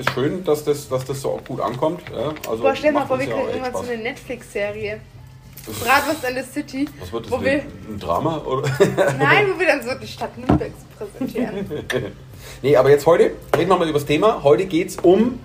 ist 0.00 0.10
schön, 0.10 0.42
dass 0.42 0.64
das, 0.64 0.88
dass 0.88 1.04
das 1.04 1.22
so 1.22 1.30
auch 1.30 1.44
gut 1.44 1.60
ankommt. 1.60 2.00
Also 2.50 2.64
Boah, 2.64 2.74
stell 2.74 2.90
mal 2.90 3.06
vor, 3.06 3.20
wir 3.20 3.26
kriegen 3.26 3.38
irgendwann 3.48 3.72
so 3.84 3.88
eine 3.88 4.02
Netflix-Serie. 4.02 5.00
Bratwurst 5.72 6.24
in 6.28 6.36
the 6.36 6.42
City. 6.42 6.88
Was 7.00 7.12
wird 7.12 7.26
das 7.26 7.32
wo 7.32 7.42
wir, 7.42 7.52
Ein 7.88 7.98
Drama? 7.98 8.38
Oder? 8.38 8.68
Nein, 9.18 9.46
wo 9.54 9.58
wir 9.58 9.66
dann 9.66 9.82
so 9.82 9.94
die 10.00 10.06
Stadt 10.06 10.36
Nürnberg 10.38 10.72
präsentieren. 10.96 11.68
nee, 12.62 12.76
aber 12.76 12.90
jetzt 12.90 13.06
heute 13.06 13.32
reden 13.56 13.68
wir 13.70 13.76
mal 13.76 13.88
über 13.88 13.98
das 13.98 14.06
Thema. 14.06 14.42
Heute 14.42 14.66
geht 14.66 14.88
es 14.90 14.96
um 14.96 15.40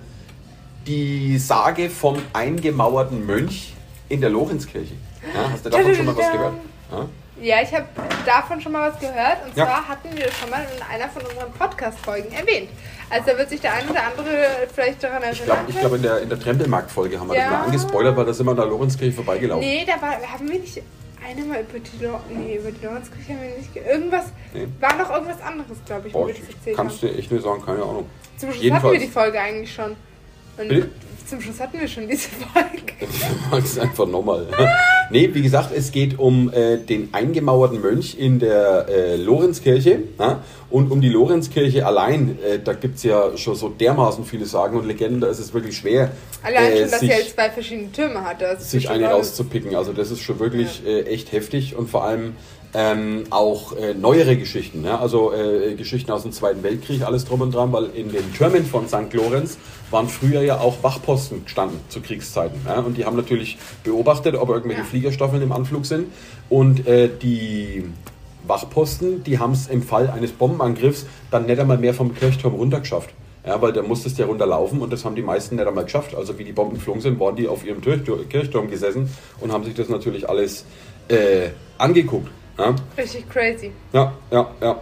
die 0.86 1.38
Sage 1.38 1.90
vom 1.90 2.20
eingemauerten 2.32 3.24
Mönch 3.26 3.74
in 4.08 4.20
der 4.20 4.30
Lorenzkirche. 4.30 4.94
Ja, 5.34 5.50
hast 5.50 5.64
du 5.64 5.70
davon 5.70 5.94
schon 5.94 6.06
mal 6.06 6.16
was 6.16 6.32
gehört? 6.32 6.54
Ja? 6.90 7.08
Ja, 7.40 7.62
ich 7.62 7.72
habe 7.74 7.86
davon 8.24 8.60
schon 8.60 8.72
mal 8.72 8.90
was 8.92 9.00
gehört. 9.00 9.44
Und 9.44 9.56
Ja. 9.56 9.66
zwar 9.66 9.88
hatten 9.88 10.08
wir 10.16 10.26
das 10.26 10.36
schon 10.38 10.50
mal 10.50 10.64
in 10.76 10.82
einer 10.82 11.08
von 11.08 11.22
unseren 11.22 11.52
Podcast-Folgen 11.52 12.32
erwähnt. 12.32 12.68
Also 13.12 13.26
da 13.32 13.38
wird 13.38 13.50
sich 13.50 13.60
der 13.60 13.74
eine 13.74 13.90
oder 13.90 14.02
andere 14.04 14.46
vielleicht 14.74 15.02
daran 15.02 15.22
erinnern. 15.22 15.36
Ich 15.68 15.74
glaube, 15.78 15.80
glaub, 15.80 15.94
in 15.96 16.02
der, 16.02 16.20
in 16.22 16.28
der 16.30 16.40
Trempelmarkt-Folge 16.40 17.20
haben 17.20 17.28
wir 17.28 17.34
das 17.34 17.44
Ja. 17.44 17.50
mal 17.50 17.64
angespoilert, 17.66 18.16
weil 18.16 18.24
da 18.24 18.32
sind 18.32 18.46
wir 18.46 18.50
an 18.52 18.56
der 18.56 18.66
Lorenzkirche 18.66 19.12
vorbeigelaufen. 19.12 19.60
Nee, 19.66 19.84
da 19.86 20.00
war, 20.00 20.12
haben 20.20 20.48
wir 20.50 20.58
nicht 20.58 20.80
eine 21.24 21.44
mal 21.44 21.60
über 21.60 21.78
die, 21.78 22.04
Lo 22.04 22.18
nee, 22.30 22.56
über 22.56 22.70
die 22.72 22.84
Lorenzkirche 22.84 23.32
haben 23.34 23.42
wir 23.42 23.56
nicht. 23.58 23.72
ge- 23.74 23.84
Irgendwas, 23.86 24.24
Nee. 24.54 24.66
war 24.80 24.96
noch 24.96 25.10
irgendwas 25.10 25.40
anderes, 25.42 25.76
glaube 25.86 26.08
ich, 26.08 26.14
wo 26.14 26.20
Boah, 26.20 26.26
wir 26.28 26.34
ich 26.34 26.40
das 26.40 26.48
erzählt 26.54 26.76
kannst 26.76 27.02
haben. 27.02 27.08
dir 27.12 27.18
echt 27.18 27.30
nicht 27.30 27.44
sagen, 27.44 27.62
keine 27.64 27.82
Ahnung. 27.82 28.06
Zum 28.38 28.50
Jedenfalls- 28.52 28.82
hatten 28.82 28.92
wir 28.92 29.00
die 29.06 29.12
Folge 29.12 29.40
eigentlich 29.40 29.72
schon. 29.74 29.90
Und 30.58 30.68
Bitte? 30.68 30.90
Zum 31.26 31.40
Schluss 31.40 31.60
hatten 31.60 31.80
wir 31.80 31.88
schon 31.88 32.08
diese 32.08 32.28
Folge. 32.28 32.92
Mach 33.50 33.58
es 33.58 33.78
einfach 33.78 34.06
nochmal. 34.06 34.46
nee, 35.10 35.30
wie 35.32 35.42
gesagt, 35.42 35.70
es 35.74 35.92
geht 35.92 36.18
um 36.18 36.52
äh, 36.52 36.78
den 36.78 37.12
eingemauerten 37.12 37.80
Mönch 37.80 38.16
in 38.18 38.38
der 38.38 38.86
äh, 38.88 39.16
Lorenzkirche. 39.16 40.00
Ja? 40.18 40.42
Und 40.70 40.90
um 40.90 41.00
die 41.00 41.08
Lorenzkirche 41.08 41.86
allein, 41.86 42.38
äh, 42.42 42.58
da 42.58 42.72
gibt 42.72 42.96
es 42.96 43.02
ja 43.02 43.36
schon 43.36 43.54
so 43.54 43.68
dermaßen 43.68 44.24
viele 44.24 44.46
Sagen 44.46 44.78
und 44.78 44.86
Legenden, 44.86 45.20
da 45.20 45.28
ist 45.28 45.38
es 45.38 45.52
wirklich 45.52 45.76
schwer, 45.76 46.12
Allein 46.42 46.72
äh, 46.72 46.80
schon, 46.80 46.90
dass 46.90 47.00
sich, 47.00 47.08
sie 47.10 47.14
halt 47.14 47.30
zwei 47.30 47.50
verschiedene 47.50 47.92
Türme 47.92 48.24
hatte. 48.24 48.56
Sich 48.58 48.90
eine 48.90 49.06
rauszupicken. 49.10 49.76
Also 49.76 49.92
das 49.92 50.10
ist 50.10 50.20
schon 50.20 50.38
wirklich 50.38 50.84
äh, 50.86 51.02
echt 51.02 51.32
heftig 51.32 51.76
und 51.76 51.90
vor 51.90 52.04
allem 52.04 52.34
ähm, 52.74 53.24
auch 53.30 53.76
äh, 53.76 53.94
neuere 53.94 54.36
Geschichten. 54.36 54.84
Ja? 54.84 54.98
Also 54.98 55.32
äh, 55.32 55.74
Geschichten 55.74 56.10
aus 56.10 56.22
dem 56.22 56.32
Zweiten 56.32 56.62
Weltkrieg, 56.62 57.02
alles 57.02 57.24
drum 57.24 57.42
und 57.42 57.54
dran, 57.54 57.72
weil 57.72 57.90
in 57.94 58.10
den 58.10 58.32
Türmen 58.32 58.64
von 58.64 58.88
St. 58.88 59.12
Lorenz 59.12 59.58
waren 59.90 60.08
früher 60.08 60.40
ja 60.42 60.58
auch 60.58 60.82
Wachposten 60.82 61.44
gestanden 61.44 61.80
zu 61.88 62.00
Kriegszeiten. 62.00 62.60
Ja? 62.66 62.80
Und 62.80 62.96
die 62.96 63.04
haben 63.04 63.16
natürlich 63.16 63.58
beobachtet, 63.84 64.36
ob 64.36 64.48
irgendwelche 64.48 64.82
Ja. 64.82 64.86
Fliegerstaffeln 64.86 65.42
im 65.42 65.52
Anflug 65.52 65.84
sind. 65.84 66.06
Und 66.48 66.86
äh, 66.86 67.10
die 67.20 67.84
Wachposten, 68.46 69.22
die 69.22 69.38
haben 69.38 69.52
es 69.52 69.68
im 69.68 69.82
Fall 69.82 70.10
eines 70.10 70.32
Bombenangriffs 70.32 71.06
dann 71.30 71.46
nicht 71.46 71.60
einmal 71.60 71.78
mehr 71.78 71.94
vom 71.94 72.14
Kirchturm 72.14 72.54
runtergeschafft. 72.54 73.10
Ja, 73.44 73.60
weil 73.60 73.72
da 73.72 73.82
musstest 73.82 74.18
du 74.18 74.22
ja 74.22 74.28
runterlaufen 74.28 74.80
und 74.80 74.92
das 74.92 75.04
haben 75.04 75.16
die 75.16 75.22
meisten 75.22 75.56
nicht 75.56 75.66
einmal 75.66 75.84
geschafft. 75.84 76.14
Also 76.14 76.38
wie 76.38 76.44
die 76.44 76.52
Bomben 76.52 76.74
geflogen 76.74 77.02
sind, 77.02 77.18
waren 77.18 77.34
die 77.34 77.48
auf 77.48 77.66
ihrem 77.66 77.80
Kirchtur- 77.80 78.24
Kirchturm 78.28 78.70
gesessen 78.70 79.10
und 79.40 79.50
haben 79.52 79.64
sich 79.64 79.74
das 79.74 79.88
natürlich 79.88 80.28
alles 80.28 80.64
äh, 81.08 81.48
angeguckt. 81.76 82.28
Ja, 82.58 82.74
Richtig 82.96 83.28
crazy. 83.28 83.70
ja, 83.92 84.12
ja. 84.30 84.50
ja. 84.60 84.80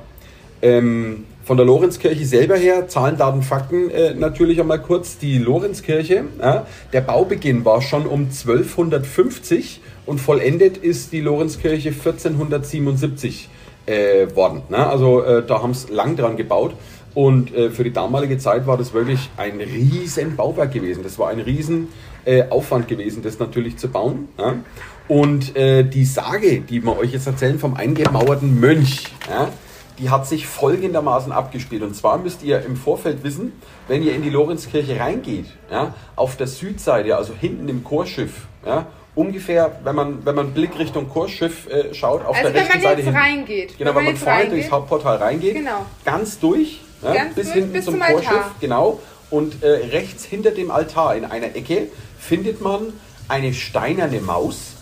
Ähm, 0.63 1.25
von 1.45 1.57
der 1.57 1.67
Lorenzkirche 1.67 2.25
selber 2.27 2.57
her, 2.57 2.87
Zahlen, 2.87 3.17
Daten, 3.17 3.43
Fakten 3.43 3.91
äh, 3.91 4.15
natürlich 4.15 4.61
einmal 4.61 4.81
kurz. 4.81 5.19
Die 5.19 5.39
Lorenzkirche, 5.39 6.25
ja, 6.41 6.67
der 6.93 7.01
Baubeginn 7.01 7.65
war 7.65 7.83
schon 7.83 8.07
um 8.07 8.27
1250 8.27 9.81
und 10.07 10.21
vollendet 10.21 10.77
ist 10.77 11.13
die 11.13 11.21
Lorenzkirche 11.21 11.89
1477 11.89 13.49
äh, 13.87 14.35
worden. 14.37 14.63
Ne? 14.69 14.87
Also 14.87 15.25
äh, 15.25 15.45
da 15.45 15.63
haben 15.63 15.73
es 15.73 15.89
lang 15.89 16.17
dran 16.17 16.37
gebaut. 16.37 16.75
Und 17.15 17.53
äh, 17.53 17.71
für 17.71 17.83
die 17.83 17.93
damalige 17.93 18.39
Zeit 18.39 18.69
war 18.69 18.77
das 18.77 18.93
wirklich 18.93 19.31
ein 19.37 19.61
riesen 19.61 20.37
Bauwerk 20.37 20.73
gewesen. 20.73 21.03
Das 21.03 21.19
war 21.19 21.31
ein 21.31 21.41
riesen 21.41 21.89
Aufwand 22.51 22.87
gewesen, 22.87 23.23
das 23.23 23.39
natürlich 23.39 23.79
zu 23.79 23.89
bauen. 23.89 24.29
Ja? 24.39 24.57
Und 25.11 25.57
äh, 25.57 25.83
die 25.83 26.05
Sage, 26.05 26.61
die 26.61 26.85
wir 26.85 26.97
euch 26.97 27.11
jetzt 27.13 27.27
erzählen 27.27 27.59
vom 27.59 27.75
eingemauerten 27.75 28.61
Mönch, 28.61 29.07
ja, 29.29 29.49
die 29.99 30.09
hat 30.09 30.25
sich 30.29 30.47
folgendermaßen 30.47 31.33
abgespielt. 31.33 31.83
Und 31.83 31.97
zwar 31.97 32.19
müsst 32.19 32.45
ihr 32.45 32.65
im 32.65 32.77
Vorfeld 32.77 33.25
wissen, 33.25 33.51
wenn 33.89 34.05
ihr 34.05 34.15
in 34.15 34.23
die 34.23 34.31
Lorenzkirche 34.31 35.01
reingeht, 35.01 35.47
ja, 35.69 35.95
auf 36.15 36.37
der 36.37 36.47
Südseite, 36.47 37.17
also 37.17 37.33
hinten 37.35 37.69
im 37.69 37.83
Chorschiff, 37.83 38.47
ja, 38.65 38.87
ungefähr, 39.17 39.81
wenn 39.83 39.97
man, 39.97 40.25
wenn 40.25 40.37
man 40.37 40.55
Blick 40.55 40.79
Richtung 40.79 41.09
Chorschiff 41.09 41.67
äh, 41.67 41.93
schaut, 41.93 42.25
auf 42.25 42.37
Also 42.37 42.43
der 42.53 42.55
wenn 42.55 42.61
rechten 42.63 42.79
man 42.79 42.83
Seite 42.83 42.97
jetzt 42.99 43.05
hinten. 43.07 43.21
reingeht. 43.21 43.79
Genau, 43.79 43.91
wenn 43.97 44.05
man 44.05 44.13
jetzt 44.15 44.23
vorne 44.23 44.39
reingeht, 44.39 44.53
durchs 44.53 44.71
Hauptportal 44.71 45.17
reingeht, 45.17 45.55
Genau. 45.57 45.87
ganz 46.05 46.39
durch, 46.39 46.83
ja, 47.03 47.15
Ganz 47.15 47.35
bis 47.35 47.47
durch, 47.47 47.55
hinten 47.57 47.73
bis 47.73 47.85
zum, 47.85 47.95
zum. 47.95 48.03
Chorschiff, 48.05 48.45
genau. 48.61 49.01
Und 49.29 49.61
äh, 49.65 49.71
rechts 49.91 50.25
hinter 50.25 50.53
dem 50.53 50.71
Altar 50.71 51.17
in 51.17 51.25
einer 51.25 51.57
Ecke 51.57 51.89
findet 52.17 52.61
man 52.61 52.93
eine 53.27 53.53
steinerne 53.55 54.21
Maus 54.21 54.77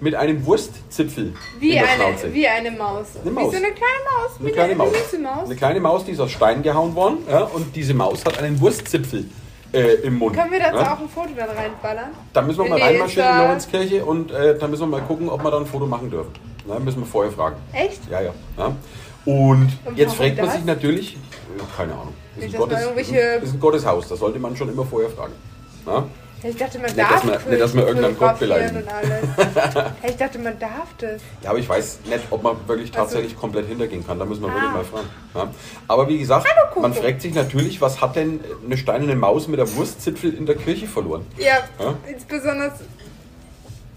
mit 0.00 0.14
einem 0.14 0.44
Wurstzipfel 0.46 1.34
Wie 1.58 1.72
in 1.72 1.84
eine, 1.84 2.34
wie 2.34 2.48
eine 2.48 2.70
Maus. 2.70 3.06
Eine 3.16 3.24
Wie 3.24 3.30
Maus. 3.30 3.50
so 3.52 3.56
eine 3.56 3.66
kleine 3.66 4.00
Maus. 4.04 4.30
Eine 4.38 4.48
wie 4.48 4.52
kleine 4.52 4.74
Maus. 4.74 4.94
Eine 5.12 5.22
Maus. 5.22 5.44
Eine 5.44 5.56
kleine 5.56 5.80
Maus, 5.80 6.04
die 6.04 6.12
ist 6.12 6.20
aus 6.20 6.30
Stein 6.30 6.62
gehauen 6.62 6.94
worden. 6.94 7.18
Ja, 7.28 7.44
und 7.44 7.74
diese 7.76 7.94
Maus 7.94 8.24
hat 8.24 8.38
einen 8.38 8.60
Wurstzipfel 8.60 9.26
äh, 9.72 9.94
im 10.02 10.18
Mund. 10.18 10.36
Können 10.36 10.50
wir 10.50 10.60
dazu 10.60 10.76
ja. 10.76 10.94
auch 10.94 11.00
ein 11.00 11.08
Foto 11.08 11.30
dann 11.36 11.50
reinballern? 11.50 12.10
Da 12.32 12.42
müssen 12.42 12.64
wir 12.64 12.70
mal 12.70 12.76
Nee, 12.76 12.82
reinmarschieren 12.82 13.30
in 13.30 13.38
Lorenzkirche 13.38 14.04
und 14.04 14.30
äh, 14.30 14.58
da 14.58 14.66
müssen 14.68 14.82
wir 14.82 14.98
mal 14.98 15.02
gucken, 15.02 15.28
ob 15.28 15.42
wir 15.42 15.50
da 15.50 15.58
ein 15.58 15.66
Foto 15.66 15.86
machen 15.86 16.10
dürfen. 16.10 16.32
Na, 16.66 16.78
müssen 16.78 17.00
wir 17.00 17.06
vorher 17.06 17.32
fragen. 17.32 17.56
Echt? 17.72 18.00
Ja, 18.10 18.20
ja. 18.20 18.34
ja. 18.58 18.74
Und 19.26 19.68
Und 19.84 19.96
jetzt 19.96 20.14
fragt 20.14 20.36
man 20.36 20.46
das? 20.46 20.54
sich 20.56 20.64
natürlich, 20.64 21.14
äh, 21.14 21.18
keine 21.76 21.92
Ahnung, 21.92 22.14
ist 22.36 22.42
ein, 22.42 22.46
Nicht, 22.46 22.58
man 22.58 22.68
Gottes, 22.68 23.42
ist 23.42 23.54
ein 23.54 23.60
Gotteshaus, 23.60 24.08
das 24.08 24.18
sollte 24.18 24.38
man 24.38 24.56
schon 24.56 24.70
immer 24.70 24.84
vorher 24.84 25.10
fragen. 25.10 25.34
Ja? 25.86 26.04
Ich 26.42 26.56
dachte, 26.56 26.78
man 26.78 26.86
Nicht, 26.86 26.98
darf 26.98 27.10
dass 27.10 27.24
wir- 27.44 27.50
nicht, 27.50 27.60
dass 27.62 27.74
wir 27.74 27.86
irgendeinen 27.86 28.18
Gott 28.18 28.38
beleidigen. 28.38 28.82
Hey, 30.00 30.10
ich 30.10 30.16
dachte, 30.16 30.38
man 30.38 30.58
darf 30.58 30.88
das. 30.98 31.20
ja, 31.42 31.50
aber 31.50 31.58
ich 31.58 31.68
weiß 31.68 31.98
nicht, 32.06 32.24
ob 32.30 32.42
man 32.42 32.56
wirklich 32.66 32.90
tatsächlich 32.90 33.36
komplett 33.36 33.66
hintergehen 33.66 34.06
kann. 34.06 34.18
Da 34.18 34.24
müssen 34.24 34.42
wir 34.42 34.48
wirklich 34.48 34.70
Also 34.70 34.78
Ah. 34.78 34.82
mal 34.82 34.84
fragen. 34.84 35.08
Ja? 35.34 35.54
Aber 35.88 36.08
wie 36.08 36.18
gesagt, 36.18 36.46
Hallo, 36.48 36.80
man 36.80 36.94
fragt 36.94 37.20
sich 37.20 37.34
natürlich, 37.34 37.80
was 37.82 38.00
hat 38.00 38.16
denn 38.16 38.40
eine 38.64 38.76
steinerne 38.78 39.16
Maus 39.16 39.48
mit 39.48 39.58
der 39.58 39.70
Wurstzipfel 39.76 40.32
in 40.34 40.46
der 40.46 40.56
Kirche 40.56 40.86
verloren? 40.86 41.26
Ja, 41.36 41.58
Ja? 41.78 41.94
insbesondere. 42.06 42.72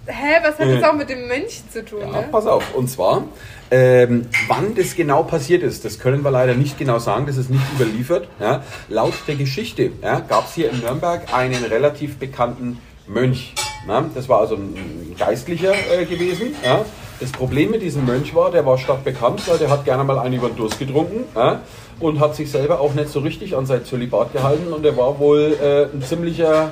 Hä, 0.05 0.39
was 0.43 0.59
hat 0.59 0.67
Äh. 0.67 0.79
das 0.79 0.89
auch 0.89 0.95
mit 0.95 1.09
dem 1.09 1.27
Mönch 1.27 1.63
zu 1.71 1.83
tun? 1.85 2.01
Ja, 2.01 2.21
ne? 2.21 2.27
pass 2.29 2.45
auf. 2.45 2.75
Und 2.75 2.89
zwar, 2.89 3.23
ähm, 3.71 4.27
wann 4.47 4.75
das 4.75 4.95
genau 4.95 5.23
passiert 5.23 5.63
ist, 5.63 5.85
das 5.85 5.97
können 5.97 6.23
wir 6.23 6.31
leider 6.31 6.55
nicht 6.55 6.77
genau 6.77 6.99
sagen, 6.99 7.25
das 7.25 7.37
ist 7.37 7.49
nicht 7.49 7.63
überliefert. 7.75 8.27
Ja. 8.39 8.63
Laut 8.89 9.13
der 9.27 9.35
Geschichte 9.35 9.91
ja, 10.01 10.19
gab 10.19 10.47
es 10.47 10.55
hier 10.55 10.69
in 10.71 10.79
Nürnberg 10.79 11.33
einen 11.33 11.63
relativ 11.63 12.17
bekannten 12.17 12.79
Mönch. 13.07 13.53
Ja. 13.87 14.03
Das 14.13 14.27
war 14.27 14.41
also 14.41 14.55
ein 14.55 15.15
Geistlicher 15.17 15.73
äh, 15.73 16.05
gewesen. 16.05 16.53
Ja. 16.63 16.83
Das 17.19 17.31
Problem 17.31 17.71
mit 17.71 17.81
diesem 17.81 18.05
Mönch 18.05 18.35
war, 18.35 18.51
der 18.51 18.65
war 18.65 18.77
stadtbekannt, 18.77 19.47
weil 19.47 19.57
der 19.57 19.69
hat 19.69 19.85
gerne 19.85 20.03
mal 20.03 20.19
einen 20.19 20.33
über 20.35 20.49
den 20.49 20.57
Durst 20.57 20.79
getrunken 20.79 21.23
ja, 21.35 21.61
und 22.01 22.19
hat 22.19 22.35
sich 22.35 22.51
selber 22.51 22.81
auch 22.81 22.93
nicht 22.93 23.07
so 23.09 23.19
richtig 23.21 23.55
an 23.55 23.65
sein 23.65 23.85
Zölibat 23.85 24.33
gehalten 24.33 24.73
und 24.73 24.85
er 24.85 24.97
war 24.97 25.19
wohl 25.19 25.55
äh, 25.61 25.95
ein 25.95 26.01
ziemlicher 26.01 26.71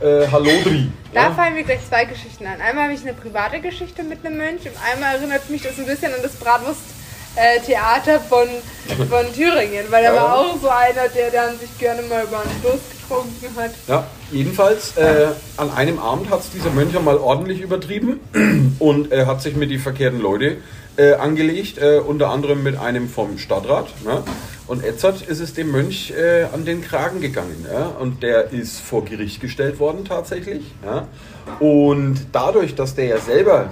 äh, 0.00 0.26
Hallodri. 0.30 0.90
Da 1.12 1.22
ja. 1.24 1.30
fallen 1.32 1.54
mir 1.54 1.64
gleich 1.64 1.80
zwei 1.88 2.04
Geschichten 2.04 2.46
an. 2.46 2.60
Einmal 2.60 2.84
habe 2.84 2.94
ich 2.94 3.02
eine 3.02 3.14
private 3.14 3.60
Geschichte 3.60 4.02
mit 4.02 4.24
einem 4.24 4.36
Mönch 4.38 4.62
und 4.62 4.72
einmal 4.92 5.16
erinnert 5.16 5.48
mich 5.50 5.62
das 5.62 5.78
ein 5.78 5.86
bisschen 5.86 6.12
an 6.12 6.20
das 6.22 6.32
Bratwurst-Theater 6.36 8.20
von, 8.20 8.48
von 9.08 9.32
Thüringen, 9.34 9.86
weil 9.90 10.04
da 10.04 10.14
Ja. 10.14 10.22
war 10.22 10.38
auch 10.38 10.56
so 10.60 10.68
einer, 10.68 11.08
der 11.14 11.30
dann 11.30 11.58
sich 11.58 11.76
gerne 11.78 12.02
mal 12.02 12.24
über 12.24 12.40
einen 12.40 12.62
Durst 12.62 12.90
getrunken 12.90 13.56
hat. 13.56 13.70
Ja, 13.86 14.06
jedenfalls 14.30 14.96
äh, 14.96 15.28
an 15.56 15.70
einem 15.72 15.98
Abend 15.98 16.30
hat 16.30 16.40
es 16.40 16.50
dieser 16.50 16.70
Mönch 16.70 16.98
mal 17.00 17.16
ordentlich 17.16 17.60
übertrieben 17.60 18.20
und 18.78 19.10
er 19.12 19.26
hat 19.26 19.42
sich 19.42 19.56
mit 19.56 19.70
die 19.70 19.78
verkehrten 19.78 20.20
Leute 20.20 20.58
äh, 20.98 21.14
angelegt, 21.14 21.78
äh, 21.78 22.00
unter 22.00 22.30
anderem 22.30 22.62
mit 22.62 22.76
einem 22.76 23.08
vom 23.08 23.38
Stadtrat. 23.38 23.86
Ne? 24.04 24.22
Und 24.66 24.84
Edzard 24.84 25.22
ist 25.22 25.40
es 25.40 25.54
dem 25.54 25.70
Mönch 25.70 26.10
äh, 26.10 26.44
an 26.52 26.64
den 26.64 26.82
Kragen 26.82 27.20
gegangen. 27.20 27.64
Ja? 27.72 27.86
Und 27.86 28.22
der 28.22 28.52
ist 28.52 28.80
vor 28.80 29.04
Gericht 29.04 29.40
gestellt 29.40 29.78
worden 29.78 30.04
tatsächlich. 30.04 30.64
Ja? 30.84 31.06
Und 31.60 32.26
dadurch, 32.32 32.74
dass 32.74 32.94
der 32.94 33.06
ja 33.06 33.18
selber 33.18 33.70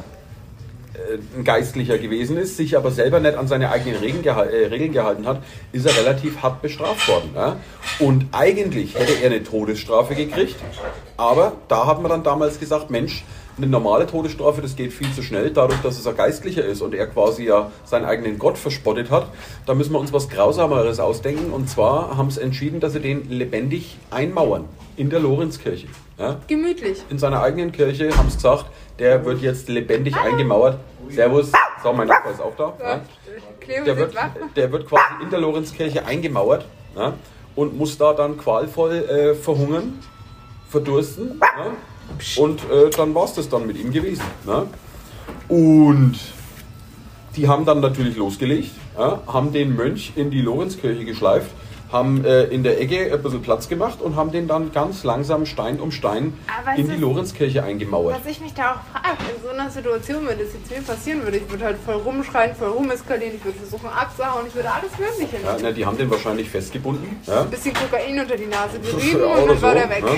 äh, 0.95 1.19
ein 1.37 1.45
Geistlicher 1.45 1.99
gewesen 1.99 2.37
ist, 2.39 2.57
sich 2.57 2.77
aber 2.77 2.93
selber 2.93 3.19
nicht 3.19 3.37
an 3.37 3.49
seine 3.49 3.71
eigenen 3.71 3.99
Regeln, 3.99 4.23
geha 4.23 4.45
äh, 4.45 4.67
Regeln 4.67 4.93
gehalten 4.93 5.27
hat, 5.27 5.43
ist 5.73 5.85
er 5.85 5.97
relativ 5.97 6.43
hart 6.43 6.63
bestraft 6.63 7.09
worden. 7.09 7.31
Ja? 7.35 7.57
Und 7.99 8.27
eigentlich 8.31 8.95
hätte 8.95 9.15
er 9.21 9.31
eine 9.31 9.43
Todesstrafe 9.43 10.15
gekriegt, 10.15 10.57
aber 11.17 11.53
da 11.67 11.87
hat 11.87 12.01
man 12.01 12.11
dann 12.11 12.23
damals 12.23 12.61
gesagt, 12.61 12.89
Mensch, 12.89 13.25
eine 13.57 13.67
normale 13.67 14.07
Todesstrafe, 14.07 14.61
das 14.61 14.77
geht 14.77 14.93
viel 14.93 15.11
zu 15.13 15.23
schnell, 15.23 15.51
dadurch, 15.51 15.81
dass 15.81 15.99
es 15.99 16.07
ein 16.07 16.17
Geistlicher 16.17 16.65
ist 16.65 16.83
und 16.83 16.95
er 16.95 17.07
quasi 17.07 17.45
ja 17.45 17.71
seinen 17.85 18.05
eigenen 18.05 18.39
Gott 18.39 18.59
verspottet 18.59 19.11
hat, 19.11 19.29
da 19.65 19.75
müssen 19.75 19.93
wir 19.93 19.99
uns 19.99 20.13
was 20.13 20.29
Grausameres 20.29 21.01
ausdenken. 21.01 21.53
Und 21.53 21.69
zwar 21.69 22.17
haben 22.17 22.31
sie 22.31 22.43
entschieden, 22.43 22.81
dass 22.81 22.93
sie 22.93 23.01
den 23.01 23.31
lebendig 23.31 23.97
einmauern 24.11 24.65
in 24.97 25.11
der 25.11 25.21
Lorenzkirche. 25.21 25.87
Ja? 26.19 26.39
Gemütlich. 26.47 27.05
in 27.11 27.19
seiner 27.19 27.43
eigenen 27.43 27.73
Kirche 27.73 28.17
haben 28.17 28.29
sie 28.29 28.37
gesagt, 28.37 28.67
der 28.99 29.25
wird 29.25 29.41
jetzt 29.43 29.69
lebendig 29.69 30.17
eingemauert. 30.17 30.79
Servus, 31.11 31.53
so 31.83 31.93
mein 31.93 32.09
Nachbar 32.09 32.33
ist 32.33 32.41
auch 32.41 32.57
da. 32.57 32.75
Ja. 32.81 33.01
Der, 33.85 33.97
wird, 33.97 34.15
der 34.55 34.73
wird 34.73 34.89
quasi 34.89 35.23
in 35.23 35.31
der 35.31 35.41
Lorenzkirche 35.41 36.07
eingemauert 36.07 36.67
und 37.55 37.77
muss 37.77 37.99
da 37.99 38.13
dann 38.13 38.37
qualvoll 38.37 38.95
äh, 38.95 39.35
verhungern, 39.35 39.99
verdursten. 40.69 41.41
Und 42.37 42.61
äh, 42.71 42.91
dann 42.97 43.15
war 43.15 43.25
es 43.25 43.35
das 43.35 43.49
dann 43.49 43.67
mit 43.67 43.79
ihm 43.79 43.93
gewesen. 43.93 44.25
Ja. 44.47 44.67
Und 45.49 46.19
die 47.37 47.49
haben 47.49 47.65
dann 47.65 47.81
natürlich 47.81 48.17
losgelegt, 48.17 48.71
ja, 48.99 49.21
haben 49.27 49.53
den 49.53 49.77
Mönch 49.77 50.13
in 50.17 50.31
die 50.31 50.41
Lorenzkirche 50.41 51.05
geschleift, 51.05 51.51
haben 51.93 52.25
äh, 52.25 52.45
in 52.45 52.63
der 52.65 52.81
Ecke 52.81 53.13
ein 53.13 53.23
bisschen 53.23 53.43
Platz 53.43 53.69
gemacht 53.69 54.01
und 54.01 54.17
haben 54.17 54.33
den 54.33 54.49
dann 54.49 54.73
ganz 54.73 55.05
langsam 55.05 55.47
Stein 55.47 55.79
um 55.79 55.93
Stein 55.93 56.33
Aber 56.59 56.77
in 56.77 56.89
die 56.89 56.97
Lorenzkirche 56.97 57.63
eingemauert. 57.63 58.17
Was 58.25 58.31
ich 58.31 58.41
mich 58.41 58.55
da 58.55 58.73
auch 58.73 59.01
frage, 59.01 59.19
in 59.37 59.43
so 59.43 59.51
einer 59.51 59.71
Situation, 59.71 60.27
wenn 60.27 60.39
das 60.39 60.49
jetzt 60.53 60.71
mir 60.71 60.83
passieren 60.83 61.23
würde, 61.23 61.37
ich 61.37 61.49
würde 61.49 61.65
halt 61.65 61.77
voll 61.85 61.97
rumschreien, 61.97 62.57
voll 62.57 62.71
rumeskalieren, 62.71 63.37
ich 63.37 63.45
würde 63.45 63.59
versuchen 63.59 63.89
abzuhauen, 63.89 64.47
ich 64.49 64.55
würde 64.55 64.71
alles 64.71 64.91
Mögliche 64.99 65.45
Ja, 65.45 65.57
na, 65.63 65.71
die 65.71 65.87
haben 65.87 65.97
den 65.97 66.11
wahrscheinlich 66.11 66.51
festgebunden. 66.51 67.21
Ja. 67.27 67.43
Ein 67.43 67.51
bisschen 67.51 67.75
Kokain 67.75 68.19
unter 68.19 68.37
die 68.37 68.47
Nase 68.47 68.81
gerieben 68.81 69.23
und 69.23 69.49
dann 69.49 69.63
war 69.63 69.73
so, 69.73 69.79
der 69.79 69.91
weg. 69.91 70.05
ne? 70.05 70.11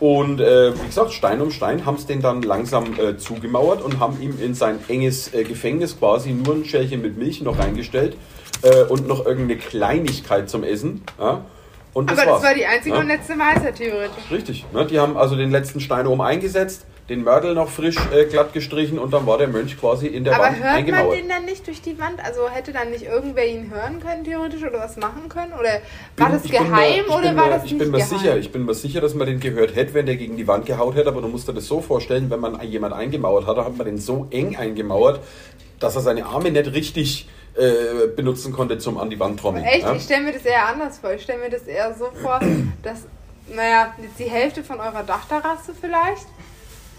Und 0.00 0.40
äh, 0.40 0.74
wie 0.74 0.86
gesagt, 0.86 1.12
Stein 1.12 1.42
um 1.42 1.50
Stein 1.50 1.84
haben 1.84 1.96
es 1.96 2.06
den 2.06 2.22
dann 2.22 2.40
langsam 2.40 2.98
äh, 2.98 3.18
zugemauert 3.18 3.82
und 3.82 4.00
haben 4.00 4.20
ihm 4.20 4.40
in 4.40 4.54
sein 4.54 4.78
enges 4.88 5.32
äh, 5.34 5.44
Gefängnis 5.44 5.98
quasi 5.98 6.32
nur 6.32 6.54
ein 6.54 6.64
Schälchen 6.64 7.02
mit 7.02 7.18
Milch 7.18 7.42
noch 7.42 7.58
reingestellt 7.58 8.16
äh, 8.62 8.84
und 8.84 9.06
noch 9.06 9.26
irgendeine 9.26 9.60
Kleinigkeit 9.60 10.48
zum 10.48 10.64
Essen. 10.64 11.02
Ja? 11.18 11.44
Und 11.92 12.10
das 12.10 12.18
Aber 12.18 12.26
das 12.26 12.34
war's. 12.36 12.44
war 12.44 12.54
die 12.54 12.64
einzige 12.64 12.94
ja? 12.94 13.00
und 13.02 13.08
letzte 13.08 13.38
Weisheit 13.38 13.76
theoretisch. 13.76 14.30
Richtig. 14.30 14.64
Ne? 14.72 14.86
Die 14.86 14.98
haben 14.98 15.18
also 15.18 15.36
den 15.36 15.50
letzten 15.50 15.80
Stein 15.80 16.06
oben 16.06 16.22
eingesetzt, 16.22 16.86
den 17.10 17.24
Mörtel 17.24 17.54
noch 17.54 17.68
frisch 17.68 17.96
äh, 18.14 18.24
glatt 18.24 18.52
gestrichen 18.52 18.98
und 18.98 19.12
dann 19.12 19.26
war 19.26 19.36
der 19.36 19.48
Mönch 19.48 19.78
quasi 19.78 20.06
in 20.06 20.22
der 20.24 20.36
Aber 20.36 20.44
Wand 20.44 20.62
hört 20.62 20.88
man 20.88 21.10
den 21.10 21.28
dann 21.28 21.44
nicht 21.44 21.66
durch 21.66 21.82
die 21.82 21.98
Wand? 21.98 22.24
Also 22.24 22.48
hätte 22.48 22.72
dann 22.72 22.90
nicht 22.90 23.04
irgendwer 23.04 23.46
ihn 23.46 23.68
hören 23.70 24.00
können 24.00 24.22
theoretisch 24.24 24.62
oder 24.62 24.78
was 24.78 24.96
machen 24.96 25.28
können? 25.28 25.52
Oder 25.52 25.80
war 26.16 26.28
Bin- 26.30 26.40
das 26.40 26.50
geheim 26.50 27.04
mir- 27.06 27.12
oder 27.12 27.28
bin 27.30 27.36
war 27.36 27.44
mir, 27.46 27.50
das 27.50 27.64
Ich 27.64 27.72
nicht 27.72 27.80
bin 27.82 27.90
mir 27.90 27.98
geheim? 27.98 28.18
sicher, 28.18 28.36
ich 28.38 28.52
bin 28.52 28.64
mir 28.64 28.74
sicher, 28.74 29.00
dass 29.00 29.14
man 29.14 29.26
den 29.26 29.40
gehört 29.40 29.74
hätte, 29.74 29.92
wenn 29.92 30.06
der 30.06 30.16
gegen 30.16 30.36
die 30.36 30.46
Wand 30.46 30.66
gehaut 30.66 30.94
hätte, 30.94 31.08
aber 31.08 31.20
du 31.20 31.26
musst 31.28 31.48
dir 31.48 31.52
das 31.52 31.66
so 31.66 31.80
vorstellen, 31.80 32.30
wenn 32.30 32.40
man 32.40 32.62
jemand 32.62 32.94
eingemauert 32.94 33.44
hat, 33.46 33.56
dann 33.58 33.64
hat 33.64 33.76
man 33.76 33.86
den 33.86 33.98
so 33.98 34.28
eng 34.30 34.56
eingemauert, 34.56 35.18
dass 35.80 35.96
er 35.96 36.02
seine 36.02 36.26
Arme 36.26 36.52
nicht 36.52 36.72
richtig 36.72 37.28
äh, 37.56 38.06
benutzen 38.14 38.52
konnte 38.52 38.78
zum 38.78 38.96
an 38.98 39.10
die 39.10 39.18
Wand 39.18 39.40
trommeln. 39.40 39.64
Echt? 39.64 39.82
ja? 39.82 39.92
Ich 39.94 40.02
stelle 40.04 40.22
mir 40.22 40.32
das 40.32 40.44
eher 40.44 40.68
anders 40.68 40.98
vor. 40.98 41.12
Ich 41.12 41.22
stelle 41.22 41.40
mir 41.40 41.50
das 41.50 41.62
eher 41.62 41.92
so 41.94 42.06
vor, 42.22 42.38
dass, 42.84 43.00
naja, 43.52 43.92
jetzt 44.00 44.16
die 44.20 44.30
Hälfte 44.30 44.62
von 44.62 44.78
eurer 44.78 45.02
Dachterrasse 45.02 45.72
vielleicht, 45.78 46.26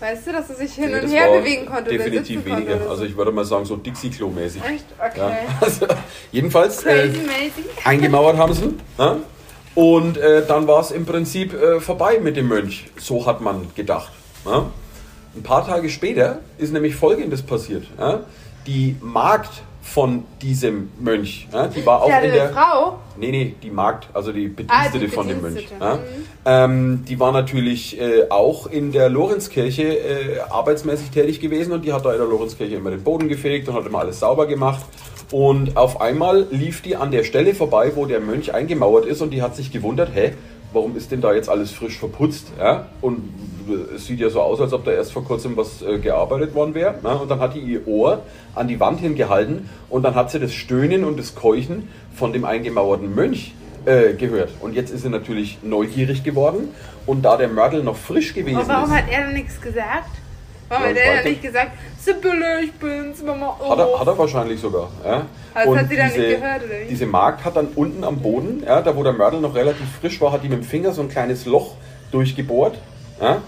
weißt 0.02 0.28
du, 0.28 0.32
dass 0.32 0.50
er 0.50 0.56
sich 0.56 0.74
hin 0.74 0.90
Nee, 0.92 1.00
und 1.00 1.08
her 1.10 1.32
bewegen 1.32 1.66
konnte 1.66 1.92
Definitiv 1.92 2.44
konnte. 2.44 2.58
weniger. 2.58 2.76
Oder 2.76 2.84
so. 2.86 2.90
Also 2.92 3.04
ich 3.06 3.16
würde 3.16 3.32
mal 3.32 3.46
sagen, 3.46 3.66
so 3.66 3.76
Dixie-Klo-mäßig. 3.78 4.62
Echt? 4.64 4.86
Okay. 5.00 5.20
Ja. 5.20 5.38
Also, 5.62 5.86
jedenfalls 6.32 6.84
äh, 6.86 7.10
eingemauert 7.86 8.38
haben 8.38 8.54
sie. 8.54 8.74
Ja? 8.98 9.18
Und 9.76 10.18
äh, 10.18 10.46
dann 10.46 10.68
war 10.68 10.82
es 10.82 10.92
im 10.92 11.06
Prinzip 11.06 11.54
äh, 11.54 11.80
vorbei 11.80 12.20
mit 12.22 12.36
dem 12.36 12.48
Mönch. 12.48 12.90
So 12.98 13.26
hat 13.26 13.42
man 13.42 13.68
gedacht. 13.76 14.12
Ja? 14.46 14.66
Ein 15.36 15.44
paar 15.44 15.66
Tage 15.66 15.90
später 15.90 16.40
ist 16.58 16.74
nämlich 16.74 16.96
Folgendes 16.96 17.42
passiert. 17.42 17.88
Die 18.68 18.98
Magd 19.00 19.64
von 19.82 20.24
diesem 20.42 20.92
Mönch, 21.00 21.48
ja, 21.52 21.68
die 21.68 21.86
war 21.86 22.04
auch 22.04 22.12
hatte 22.12 22.28
in 22.28 22.34
der... 22.34 22.50
Frau. 22.50 23.00
Nee, 23.18 23.32
nee, 23.32 23.56
die 23.62 23.72
Magd, 23.72 24.08
also 24.14 24.32
die 24.32 24.46
Ah, 24.46 24.54
Bedienstete 24.56 25.06
die 25.06 25.08
von 25.08 25.28
dem 25.28 25.42
Mönch. 25.42 25.68
Ja? 25.80 25.96
mhm. 25.96 26.00
Ähm, 26.46 27.06
die 27.08 27.20
war 27.20 27.32
natürlich 27.32 28.00
äh, 28.00 28.30
auch 28.30 28.68
in 28.68 28.92
der 28.92 29.10
Lorenzkirche 29.10 29.84
äh, 29.84 30.40
arbeitsmäßig 30.50 31.12
tätig 31.12 31.40
gewesen 31.40 31.74
und 31.74 31.84
die 31.84 31.94
hat 31.94 32.06
da 32.06 32.12
in 32.12 32.20
der 32.20 32.28
Lorenzkirche 32.28 32.76
immer 32.76 32.92
den 32.92 33.04
Boden 33.04 33.28
gefegt 33.28 33.68
und 33.68 33.76
hat 33.76 33.86
immer 33.86 34.00
alles 34.00 34.20
sauber 34.20 34.46
gemacht. 34.46 34.86
Und 35.32 35.78
auf 35.78 36.02
einmal 36.02 36.46
lief 36.52 36.82
die 36.82 36.96
an 36.96 37.10
der 37.12 37.24
Stelle 37.24 37.56
vorbei, 37.56 37.92
wo 37.96 38.06
der 38.06 38.20
Mönch 38.20 38.54
eingemauert 38.54 39.06
ist 39.06 39.22
und 39.22 39.32
die 39.32 39.42
hat 39.42 39.56
sich 39.56 39.72
gewundert, 39.72 40.10
hä, 40.14 40.34
warum 40.74 40.96
ist 40.96 41.12
denn 41.12 41.22
da 41.22 41.34
jetzt 41.34 41.50
alles 41.50 41.72
frisch 41.72 42.00
verputzt? 42.00 42.48
Ja? 42.60 42.88
Und 43.02 43.30
es 43.96 44.06
sieht 44.06 44.20
ja 44.20 44.30
so 44.30 44.42
aus, 44.42 44.60
als 44.62 44.74
ob 44.74 44.86
da 44.86 44.92
erst 44.92 45.14
vor 45.14 45.24
kurzem 45.24 45.56
was 45.58 45.82
äh, 45.82 46.00
gearbeitet 46.00 46.54
worden 46.54 46.74
wäre. 46.74 46.96
Ne? 47.02 47.18
Und 47.18 47.30
dann 47.30 47.40
hat 47.40 47.56
die 47.56 47.60
ihr 47.60 47.88
Ohr 47.88 48.24
an 48.56 48.68
die 48.68 48.80
Wand 48.80 49.00
hingehalten 49.00 49.70
und 49.90 50.04
dann 50.04 50.16
hat 50.16 50.32
sie 50.32 50.40
das 50.40 50.54
Stöhnen 50.54 51.04
und 51.04 51.20
das 51.20 51.36
Keuchen 51.36 51.90
von 52.14 52.34
dem 52.34 52.46
eingemauerten 52.46 53.14
Mönch 53.14 53.54
äh, 53.86 54.14
gehört. 54.14 54.52
Und 54.60 54.74
jetzt 54.76 54.92
ist 54.92 55.04
sie 55.04 55.10
natürlich 55.10 55.60
neugierig 55.64 56.24
geworden 56.24 56.70
und 57.06 57.24
da 57.24 57.38
der 57.38 57.48
Mörtel 57.48 57.84
noch 57.84 57.98
frisch 57.98 58.34
gewesen 58.34 58.58
Aber 58.58 58.68
warum 58.68 58.90
ist, 58.92 58.98
hat 58.98 59.12
er 59.12 59.22
dann 59.22 59.34
nichts 59.34 59.60
gesagt? 59.60 60.21
Warum 60.72 60.84
Ja, 60.86 60.90
hat 60.90 61.26
er 61.26 61.30
nicht. 61.30 61.42
gesagt, 61.42 61.72
Sibylle, 62.00 62.62
ich 62.64 62.72
bin's, 62.74 63.22
Mama, 63.22 63.58
oh. 63.60 63.72
Hat 63.72 63.80
er, 63.80 64.00
hat 64.00 64.08
er 64.08 64.18
wahrscheinlich 64.18 64.60
sogar. 64.62 64.90
Ja. 65.06 65.26
Aber 65.54 65.74
das 65.74 65.84
hat 65.84 65.90
sie 65.90 65.98
dann 65.98 66.08
nicht 66.08 66.16
gehört, 66.16 66.64
oder 66.64 66.80
wie? 66.82 66.86
Diese 66.90 67.06
Magd 67.06 67.44
hat 67.44 67.58
dann 67.58 67.68
unten 67.76 68.04
am 68.06 68.20
Boden, 68.20 68.64
ja, 68.66 68.82
da 68.82 68.96
wo 68.96 69.04
der 69.04 69.12
Mörtel 69.12 69.42
noch 69.42 69.54
relativ 69.54 69.86
frisch 70.00 70.22
war, 70.22 70.32
hat 70.32 70.44
die 70.44 70.50
mit 70.50 70.60
dem 70.60 70.64
Finger 70.64 70.94
so 70.94 71.02
ein 71.02 71.10
kleines 71.10 71.46
Loch 71.46 71.76
durchgebohrt. 72.12 72.78
Ja, 73.22 73.40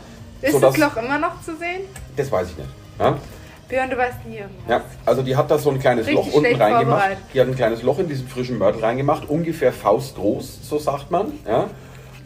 Ist 0.42 0.52
sodass- 0.52 0.76
das 0.76 0.82
Loch 0.84 0.98
immer 1.02 1.18
noch 1.18 1.42
zu 1.42 1.56
sehen? 1.56 1.82
Das 2.18 2.30
weiß 2.30 2.50
ich 2.52 2.58
nicht. 2.58 2.70
Ja. 3.00 3.18
Björn, 3.70 3.90
du 3.90 3.98
weißt 3.98 4.26
nie 4.28 4.36
irgendwas. 4.40 4.70
Ja, 4.70 4.82
also 5.06 5.22
die 5.22 5.36
hat 5.38 5.50
da 5.50 5.58
so 5.58 5.70
ein 5.72 5.80
kleines 5.80 6.06
Richtig 6.06 6.26
Loch 6.26 6.34
unten 6.34 6.56
reingemacht. 6.62 7.18
Die 7.34 7.40
hat 7.40 7.48
ein 7.48 7.56
kleines 7.56 7.82
Loch 7.84 7.98
in 8.00 8.10
diesen 8.10 8.28
frischen 8.28 8.58
Mörtel 8.58 8.84
reingemacht, 8.84 9.30
ungefähr 9.30 9.72
faustgroß, 9.72 10.60
so 10.70 10.78
sagt 10.78 11.10
man. 11.10 11.32
Ja. 11.48 11.70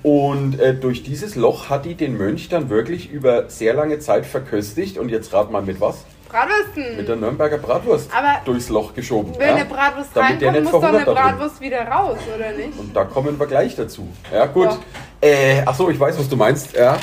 Und 0.03 0.59
äh, 0.59 0.73
durch 0.73 1.03
dieses 1.03 1.35
Loch 1.35 1.69
hat 1.69 1.85
die 1.85 1.95
den 1.95 2.17
Mönch 2.17 2.49
dann 2.49 2.69
wirklich 2.69 3.11
über 3.11 3.49
sehr 3.49 3.73
lange 3.73 3.99
Zeit 3.99 4.25
verköstigt. 4.25 4.97
Und 4.97 5.09
jetzt 5.09 5.33
rat 5.33 5.51
mal 5.51 5.61
mit 5.61 5.81
was? 5.81 6.05
Bratwürsten. 6.29 6.97
Mit 6.97 7.07
der 7.07 7.15
Nürnberger 7.15 7.57
Bratwurst 7.57 8.09
Aber 8.15 8.41
durchs 8.45 8.69
Loch 8.69 8.93
geschoben. 8.93 9.33
Wenn 9.37 9.49
ja. 9.49 9.55
eine 9.55 9.65
Bratwurst 9.65 10.09
Damit 10.13 10.43
reinkommt, 10.43 10.63
muss 10.63 10.71
doch 10.71 10.83
eine. 10.83 11.05
Bratwurst 11.05 11.61
wieder 11.61 11.87
raus, 11.87 12.17
oder 12.35 12.51
nicht? 12.51 12.77
Und 12.77 12.95
da 12.95 13.05
kommen 13.05 13.39
wir 13.39 13.47
gleich 13.47 13.75
dazu. 13.75 14.07
Ja, 14.33 14.45
gut. 14.45 14.65
Ja. 14.65 14.79
Äh, 15.21 15.63
ach 15.65 15.75
so, 15.75 15.89
ich 15.89 15.99
weiß, 15.99 16.19
was 16.19 16.29
du 16.29 16.35
meinst. 16.35 16.75
Ja. 16.75 16.97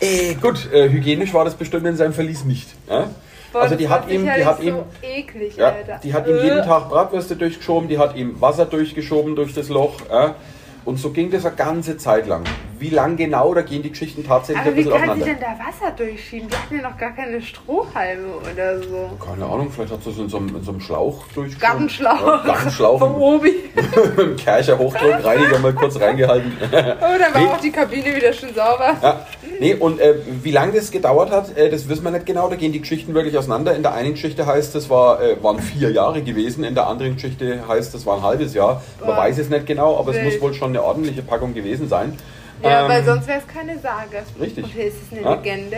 Äh, 0.00 0.34
gut, 0.34 0.72
äh, 0.72 0.88
hygienisch 0.88 1.34
war 1.34 1.44
das 1.44 1.54
bestimmt 1.54 1.86
in 1.86 1.96
seinem 1.96 2.14
Verlies 2.14 2.44
nicht. 2.44 2.68
Ja? 2.88 3.10
Boah, 3.52 3.62
also 3.62 3.74
die 3.74 3.88
hat 3.88 4.08
ihm, 4.08 4.24
die 4.24 4.44
hat 4.44 4.62
ihm, 4.62 4.76
so 4.76 4.86
eklig, 5.02 5.56
ja, 5.56 5.74
die 6.02 6.14
hat 6.14 6.26
ihm 6.28 6.36
jeden 6.36 6.60
Äh. 6.60 6.64
Tag 6.64 6.88
Bratwürste 6.88 7.34
durchgeschoben, 7.36 7.88
die 7.88 7.98
hat 7.98 8.16
ihm 8.16 8.40
Wasser 8.40 8.64
durchgeschoben 8.64 9.34
durch 9.36 9.52
das 9.54 9.68
Loch. 9.68 9.96
Ja? 10.08 10.36
Und 10.84 10.98
so 10.98 11.10
ging 11.10 11.30
das 11.30 11.44
eine 11.44 11.56
ganze 11.56 11.96
Zeit 11.96 12.26
lang. 12.26 12.44
Wie 12.80 12.88
lang 12.88 13.16
genau, 13.16 13.52
da 13.54 13.60
gehen 13.62 13.82
die 13.82 13.90
Geschichten 13.90 14.26
tatsächlich 14.26 14.58
Aber 14.62 14.70
ein 14.70 14.76
wie 14.76 14.82
bisschen 14.84 14.92
kann 14.92 15.16
sie 15.18 15.22
auseinander. 15.22 15.46
denn 15.48 15.58
da 15.58 15.64
Wasser 15.86 15.92
durchschieben? 15.96 16.48
Die 16.48 16.56
hatten 16.56 16.76
ja 16.76 16.90
noch 16.90 16.96
gar 16.98 17.10
keine 17.14 17.40
Strohhalme 17.42 18.28
oder 18.52 18.78
so. 18.82 19.10
Keine 19.24 19.44
Ahnung, 19.44 19.70
vielleicht 19.70 19.92
hat 19.92 20.02
sie 20.02 20.10
es 20.10 20.18
in 20.18 20.28
so 20.30 20.38
einem, 20.38 20.56
in 20.56 20.62
so 20.62 20.70
einem 20.72 20.80
Schlauch 20.80 21.24
durchgeschoben. 21.34 21.60
Gartenschlauch. 21.60 22.26
Ja, 22.26 22.42
Gartenschlauch. 22.46 22.98
Vom 22.98 23.14
Obi. 23.20 23.54
mit 23.74 24.18
dem 24.18 24.36
Kercher 24.36 24.78
Hochdruckreiniger 24.78 25.58
mal 25.58 25.72
kurz 25.74 26.00
reingehalten. 26.00 26.52
Oh, 26.62 27.18
dann 27.18 27.34
war 27.34 27.40
Nee. 27.40 27.46
auch 27.48 27.60
die 27.60 27.70
Kabine 27.70 28.14
wieder 28.16 28.32
schön 28.32 28.54
sauber. 28.54 28.96
Ja, 29.02 29.26
nee, 29.60 29.74
und 29.74 30.00
äh, 30.00 30.14
wie 30.42 30.50
lange 30.50 30.72
das 30.72 30.90
gedauert 30.90 31.30
hat, 31.30 31.56
äh, 31.56 31.68
das 31.70 31.88
wissen 31.88 32.02
wir 32.04 32.10
nicht 32.10 32.26
genau. 32.26 32.48
Da 32.48 32.56
gehen 32.56 32.72
die 32.72 32.80
Geschichten 32.80 33.12
wirklich 33.14 33.36
auseinander. 33.38 33.74
In 33.74 33.82
der 33.82 33.92
einen 33.94 34.12
Geschichte 34.12 34.46
heißt 34.46 34.74
es, 34.74 34.88
war, 34.90 35.20
äh, 35.22 35.42
waren 35.42 35.58
vier 35.60 35.90
Jahre 35.90 36.22
gewesen. 36.22 36.64
In 36.64 36.74
der 36.74 36.86
anderen 36.86 37.14
Geschichte 37.14 37.66
heißt 37.68 37.94
es, 37.94 38.06
war 38.06 38.16
ein 38.18 38.22
halbes 38.22 38.54
Jahr. 38.54 38.82
Man 39.00 39.08
Boah. 39.10 39.16
weiß 39.18 39.38
es 39.38 39.48
nicht 39.50 39.66
genau, 39.66 39.98
aber 39.98 40.10
es 40.12 40.16
Wild. 40.18 40.32
muss 40.32 40.40
wohl 40.40 40.54
schon 40.54 40.70
eine 40.70 40.82
ordentliche 40.82 41.22
Packung 41.22 41.52
gewesen 41.54 41.88
sein. 41.88 42.16
Ja, 42.62 42.82
Ähm, 42.82 42.88
weil 42.88 43.04
sonst 43.04 43.26
wäre 43.26 43.40
es 43.40 43.46
keine 43.46 43.78
Sage. 43.78 44.22
richtig. 44.40 44.64
Und 44.64 44.76
ist 44.76 44.94
es 45.06 45.12
eine 45.12 45.22
Ja. 45.22 45.34
Legende. 45.34 45.76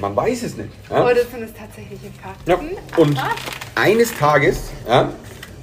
Man 0.00 0.16
weiß 0.16 0.42
es 0.44 0.56
nicht. 0.56 0.70
Ja? 0.90 1.04
Oder 1.04 1.16
sind 1.24 1.42
es 1.42 1.52
tatsächliche 1.52 2.06
Fakten? 2.22 2.50
Ja. 2.50 2.58
Und 2.96 3.18
Aha. 3.18 3.30
eines 3.74 4.16
Tages 4.16 4.70
ja, 4.88 5.10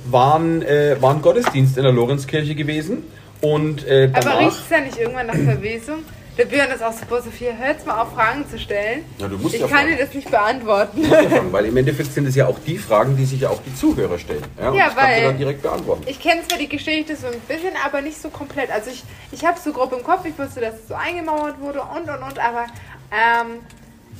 waren, 0.05 0.61
äh, 0.61 0.95
war 1.01 1.13
ein 1.15 1.21
Gottesdienst 1.21 1.77
in 1.77 1.83
der 1.83 1.91
Lorenzkirche 1.91 2.53
gewesen. 2.55 3.03
Und 3.41 3.85
äh, 3.87 4.09
Aber 4.13 4.21
danach... 4.21 4.39
riecht 4.41 4.59
es 4.63 4.69
ja 4.69 4.79
nicht 4.81 4.97
irgendwann 4.99 5.27
nach 5.27 5.33
Verwesung? 5.35 5.99
Der 6.37 6.45
Björn 6.45 6.71
ist 6.71 6.81
auch 6.81 6.93
super, 6.93 7.21
Sophia, 7.21 7.51
hör 7.57 7.67
jetzt 7.71 7.85
mal 7.85 8.01
auf, 8.01 8.13
Fragen 8.13 8.49
zu 8.49 8.57
stellen. 8.57 9.03
Ja, 9.17 9.27
du 9.27 9.37
musst 9.37 9.53
ich 9.53 9.61
ja 9.61 9.67
kann 9.67 9.79
fragen. 9.79 9.97
dir 9.97 10.05
das 10.05 10.13
nicht 10.13 10.31
beantworten. 10.31 11.13
anfangen, 11.13 11.51
weil 11.51 11.65
im 11.65 11.75
Endeffekt 11.77 12.13
sind 12.13 12.25
es 12.25 12.35
ja 12.35 12.47
auch 12.47 12.57
die 12.65 12.77
Fragen, 12.77 13.17
die 13.17 13.25
sich 13.25 13.41
ja 13.41 13.49
auch 13.49 13.61
die 13.65 13.75
Zuhörer 13.75 14.17
stellen. 14.17 14.41
Ja, 14.57 14.73
Ja, 14.73 14.85
das 14.85 14.95
kannst 14.95 14.97
du 14.97 15.15
weil- 15.17 15.23
dann 15.23 15.37
direkt 15.37 15.61
beantworten. 15.61 16.03
Ich 16.07 16.19
kenne 16.21 16.41
zwar 16.47 16.57
die 16.57 16.69
Geschichte 16.69 17.15
so 17.17 17.27
ein 17.27 17.39
bisschen, 17.41 17.71
aber 17.85 18.01
nicht 18.01 18.19
so 18.21 18.29
komplett. 18.29 18.71
Also 18.71 18.89
ich, 18.91 19.03
ich 19.33 19.45
habe 19.45 19.59
so 19.59 19.73
grob 19.73 19.91
im 19.91 20.03
Kopf, 20.03 20.25
ich 20.25 20.37
wusste, 20.39 20.61
dass 20.61 20.75
es 20.75 20.87
so 20.87 20.93
eingemauert 20.95 21.59
wurde 21.59 21.81
und 21.81 22.09
und 22.09 22.23
und, 22.23 22.39
aber 22.39 22.65
ähm, 23.11 23.59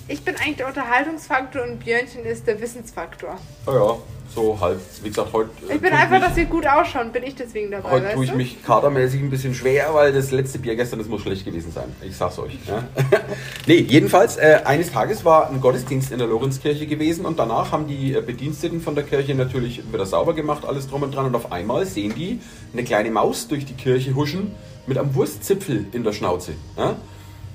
ich 0.08 0.22
bin 0.24 0.36
eigentlich 0.36 0.58
der 0.58 0.68
Unterhaltungsfaktor 0.68 1.64
und 1.64 1.80
Björnchen 1.80 2.26
ist 2.26 2.48
der 2.48 2.60
Wissensfaktor. 2.62 3.38
Ja, 3.68 3.74
ja, 3.74 3.98
so 4.34 4.58
halb. 4.60 4.80
Wie 5.04 5.10
gesagt, 5.10 5.32
heute. 5.34 5.50
äh, 5.70 5.76
Ich 5.76 5.82
bin 5.82 5.92
einfach, 5.94 6.20
mich, 6.20 6.28
dass 6.28 6.36
wir 6.36 6.46
gut 6.46 6.66
ausschauen, 6.68 7.12
bin 7.12 7.24
ich 7.24 7.36
deswegen 7.36 7.72
dabei, 7.72 7.90
Heute 7.92 8.14
tue 8.14 8.26
ich 8.26 8.32
du? 8.32 8.38
mich 8.38 8.64
kadermäßig 8.64 9.22
ein 9.22 9.30
bisschen 9.30 9.54
schwer, 9.54 9.94
weil 9.94 10.12
das 10.14 10.32
letzte 10.32 10.60
Bier 10.60 10.76
gestern, 10.76 11.00
das 11.00 11.08
muss 11.08 11.22
schlecht 11.22 11.46
gewesen 11.46 11.72
sein. 11.72 11.94
Ich 12.02 12.16
sag's 12.16 12.40
euch. 12.40 12.58
Ja. 12.68 12.84
nee, 13.68 13.76
jedenfalls, 13.80 14.38
äh, 14.38 14.62
eines 14.66 14.92
Tages 14.92 15.24
war 15.26 15.50
ein 15.50 15.62
Gottesdienst 15.62 16.12
in 16.12 16.18
der 16.20 16.28
Lorenzkirche 16.28 16.88
gewesen 16.88 17.26
und 17.26 17.40
danach 17.40 17.72
haben 17.72 17.88
die 17.88 18.14
äh, 18.14 18.22
Bediensteten 18.22 18.82
von 18.82 18.96
der 18.96 19.04
Kirche 19.04 19.36
natürlich 19.36 19.82
wieder 19.92 20.06
sauber 20.06 20.34
gemacht, 20.34 20.66
alles 20.66 20.88
drum 20.90 21.04
und 21.04 21.16
dran. 21.16 21.26
Und 21.26 21.36
auf 21.36 21.52
einmal 21.52 21.86
sehen 21.86 22.14
die 22.16 22.40
eine 22.74 22.84
kleine 22.84 23.12
Maus 23.12 23.48
durch 23.48 23.66
die 23.66 23.74
Kirche 23.76 24.16
huschen 24.16 24.52
mit 24.88 24.98
einem 24.98 25.14
Wurstzipfel 25.16 25.86
in 25.92 26.04
der 26.04 26.14
Schnauze. 26.14 26.54
Ja. 26.78 26.96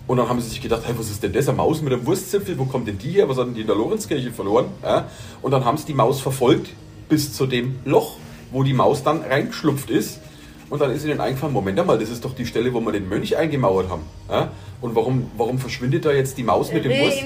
Und 0.07 0.19
dann 0.19 0.29
haben 0.29 0.41
sie 0.41 0.49
sich 0.49 0.61
gedacht, 0.61 0.83
hey, 0.85 0.95
was 0.97 1.11
ist 1.11 1.23
denn 1.23 1.33
das? 1.33 1.49
Eine 1.49 1.57
Maus 1.57 1.83
mit 1.83 1.93
einem 1.93 2.07
Wurstzipfel, 2.07 2.59
wo 2.59 2.65
kommt 2.65 2.87
denn 2.87 2.99
die 2.99 3.11
her? 3.11 3.29
Was 3.29 3.39
hatten 3.39 3.55
die 3.55 3.63
in 3.63 3.67
der 3.67 3.77
Lorenzkirche 3.77 4.31
verloren? 4.31 4.67
Ja? 4.83 5.09
Und 5.43 5.51
dann 5.51 5.65
haben 5.65 5.77
sie 5.79 5.87
die 5.87 5.95
Maus 5.95 6.21
verfolgt 6.21 6.71
bis 7.09 7.33
zu 7.33 7.47
dem 7.47 7.81
Loch, 7.85 8.17
wo 8.53 8.63
die 8.63 8.73
Maus 8.73 9.03
dann 9.03 9.23
reingeschlupft 9.23 9.91
ist. 9.91 10.21
Und 10.69 10.81
dann 10.81 10.91
ist 10.91 11.05
ihnen 11.05 11.21
eingefallen, 11.21 11.53
Moment 11.53 11.79
einmal, 11.79 11.99
das 11.99 12.11
ist 12.11 12.25
doch 12.25 12.35
die 12.35 12.47
Stelle, 12.47 12.73
wo 12.75 12.81
wir 12.81 12.93
den 12.93 13.09
Mönch 13.09 13.37
eingemauert 13.37 13.89
haben. 13.89 14.03
Ja? 14.29 14.51
Und 14.81 14.95
warum, 14.95 15.31
warum 15.37 15.59
verschwindet 15.59 16.05
da 16.05 16.13
jetzt 16.13 16.39
die 16.39 16.43
Maus 16.43 16.73
mit 16.73 16.85
dem 16.85 16.93
Wurst? 16.93 17.19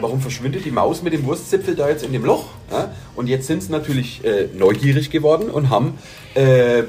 Warum 0.00 0.20
verschwindet 0.20 0.64
die 0.64 0.70
Maus 0.70 1.02
mit 1.02 1.12
dem 1.12 1.24
Wurstzipfel 1.24 1.74
da 1.74 1.88
jetzt 1.88 2.04
in 2.04 2.12
dem 2.12 2.24
Loch? 2.24 2.46
Ja? 2.70 2.90
Und 3.16 3.26
jetzt 3.28 3.46
sind 3.46 3.62
sie 3.62 3.72
natürlich 3.72 4.24
äh, 4.24 4.48
neugierig 4.54 5.10
geworden 5.10 5.50
und 5.50 5.70
haben 5.70 5.98
äh, 6.34 6.84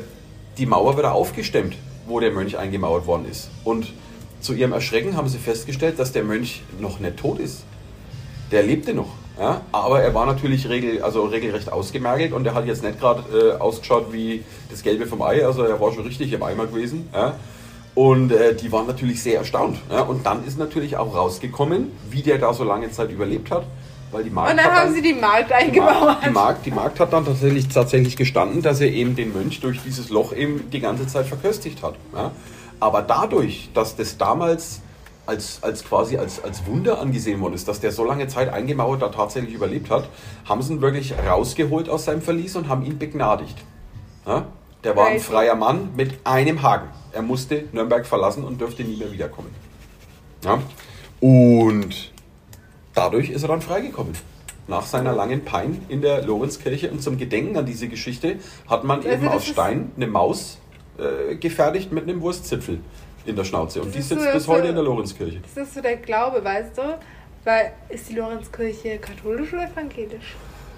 die 0.57 0.65
Mauer 0.65 0.97
wieder 0.97 1.13
aufgestemmt, 1.13 1.75
wo 2.07 2.19
der 2.19 2.31
Mönch 2.31 2.57
eingemauert 2.57 3.07
worden 3.07 3.25
ist. 3.29 3.49
Und 3.63 3.93
zu 4.43 4.53
ihrem 4.53 4.73
Erschrecken 4.73 5.17
haben 5.17 5.27
sie 5.29 5.37
festgestellt, 5.39 5.97
dass 5.97 6.11
der 6.11 6.23
Mönch 6.23 6.61
noch 6.79 6.99
nicht 6.99 7.17
tot 7.17 7.39
ist. 7.39 7.63
Der 8.51 8.61
lebte 8.61 8.93
noch. 8.93 9.07
Ja? 9.39 9.61
Aber 9.71 10.01
er 10.01 10.13
war 10.13 10.25
natürlich 10.25 10.69
regel, 10.69 11.01
also 11.01 11.23
regelrecht 11.25 11.71
ausgemergelt 11.71 12.33
und 12.33 12.45
er 12.45 12.53
hat 12.53 12.67
jetzt 12.67 12.83
nicht 12.83 12.99
gerade 12.99 13.23
äh, 13.35 13.59
ausgeschaut 13.59 14.11
wie 14.11 14.43
das 14.69 14.83
Gelbe 14.83 15.07
vom 15.07 15.21
Ei. 15.23 15.43
Also 15.45 15.63
er 15.63 15.79
war 15.79 15.91
schon 15.93 16.03
richtig 16.03 16.31
im 16.33 16.43
Eimer 16.43 16.67
gewesen. 16.67 17.09
Ja? 17.13 17.35
Und 17.95 18.31
äh, 18.31 18.53
die 18.55 18.71
waren 18.71 18.85
natürlich 18.85 19.23
sehr 19.23 19.39
erstaunt. 19.39 19.77
Ja? 19.89 20.01
Und 20.01 20.25
dann 20.25 20.45
ist 20.45 20.59
natürlich 20.59 20.97
auch 20.97 21.15
rausgekommen, 21.15 21.91
wie 22.11 22.21
der 22.21 22.37
da 22.37 22.53
so 22.53 22.63
lange 22.63 22.91
Zeit 22.91 23.11
überlebt 23.11 23.49
hat. 23.49 23.63
Weil 24.11 24.25
die 24.25 24.29
Magd 24.29 24.51
und 24.51 24.57
dann 24.57 24.65
hat 24.67 24.73
haben 24.73 24.85
dann- 24.87 24.93
sie 24.93 25.01
die 25.01 25.13
Markt 25.13 25.49
die 25.49 25.53
eingemauert. 25.55 25.99
Magd, 26.21 26.25
die, 26.25 26.29
Magd, 26.31 26.65
die 26.67 26.71
Magd 26.71 26.99
hat 26.99 27.13
dann 27.13 27.25
tatsächlich, 27.25 27.67
tatsächlich 27.69 28.15
gestanden, 28.15 28.61
dass 28.61 28.79
er 28.81 28.91
eben 28.91 29.15
den 29.15 29.33
Mönch 29.33 29.59
durch 29.61 29.79
dieses 29.83 30.09
Loch 30.09 30.33
eben 30.35 30.69
die 30.69 30.79
ganze 30.81 31.07
Zeit 31.07 31.25
verköstigt 31.25 31.81
hat. 31.81 31.95
Ja? 32.13 32.31
Aber 32.83 33.01
dadurch, 33.01 33.69
dass 33.73 33.95
das 33.95 34.17
damals 34.17 34.81
als, 35.25 35.63
als 35.63 35.85
quasi 35.85 36.17
als, 36.17 36.43
als 36.43 36.65
Wunder 36.65 36.99
angesehen 36.99 37.39
worden 37.39 37.53
ist, 37.53 37.65
dass 37.69 37.79
der 37.79 37.93
so 37.93 38.03
lange 38.03 38.27
Zeit 38.27 38.51
eingemauert 38.51 39.01
da 39.01 39.07
tatsächlich 39.07 39.53
überlebt 39.53 39.89
hat, 39.89 40.09
haben 40.43 40.61
sie 40.61 40.73
ihn 40.73 40.81
wirklich 40.81 41.13
rausgeholt 41.17 41.87
aus 41.87 42.03
seinem 42.03 42.21
Verlies 42.21 42.57
und 42.57 42.67
haben 42.67 42.83
ihn 42.83 42.99
begnadigt. 42.99 43.55
Ja? 44.27 44.47
Der 44.83 44.97
war 44.97 45.07
ein 45.07 45.21
freier 45.21 45.55
Mann 45.55 45.91
mit 45.95 46.19
einem 46.25 46.61
Haken. 46.61 46.89
Er 47.13 47.21
musste 47.21 47.63
Nürnberg 47.71 48.05
verlassen 48.05 48.43
und 48.43 48.59
dürfte 48.59 48.83
nie 48.83 48.97
mehr 48.97 49.13
wiederkommen. 49.13 49.55
Ja? 50.43 50.61
Und 51.21 52.11
dadurch 52.93 53.29
ist 53.29 53.43
er 53.43 53.47
dann 53.47 53.61
freigekommen. 53.61 54.11
Nach 54.67 54.85
seiner 54.85 55.13
langen 55.13 55.45
Pein 55.45 55.85
in 55.87 56.01
der 56.01 56.21
Lorenzkirche 56.25 56.91
und 56.91 57.01
zum 57.01 57.17
Gedenken 57.17 57.55
an 57.55 57.65
diese 57.65 57.87
Geschichte 57.87 58.39
hat 58.67 58.83
man 58.83 58.97
Also 58.97 59.09
eben 59.09 59.29
aus 59.29 59.45
Stein 59.45 59.93
eine 59.95 60.07
Maus 60.07 60.57
äh, 60.97 61.35
gefertigt 61.35 61.91
mit 61.91 62.03
einem 62.03 62.21
Wurstzipfel 62.21 62.79
in 63.25 63.35
der 63.35 63.43
Schnauze. 63.45 63.79
Und 63.81 63.87
Das 63.87 63.95
die 63.95 64.01
sitzt 64.01 64.23
so- 64.25 64.31
bis 64.31 64.43
so- 64.43 64.51
heute 64.53 64.67
in 64.67 64.75
der 64.75 64.83
Lorenzkirche. 64.83 65.39
Das 65.55 65.67
ist 65.67 65.75
so 65.75 65.81
der 65.81 65.97
Glaube, 65.97 66.43
weißt 66.43 66.77
du? 66.77 66.81
Weil, 67.45 67.73
ist 67.89 68.09
die 68.09 68.15
Lorenzkirche 68.15 68.97
katholisch 68.99 69.51
oder 69.53 69.69
evangelisch? 69.69 70.35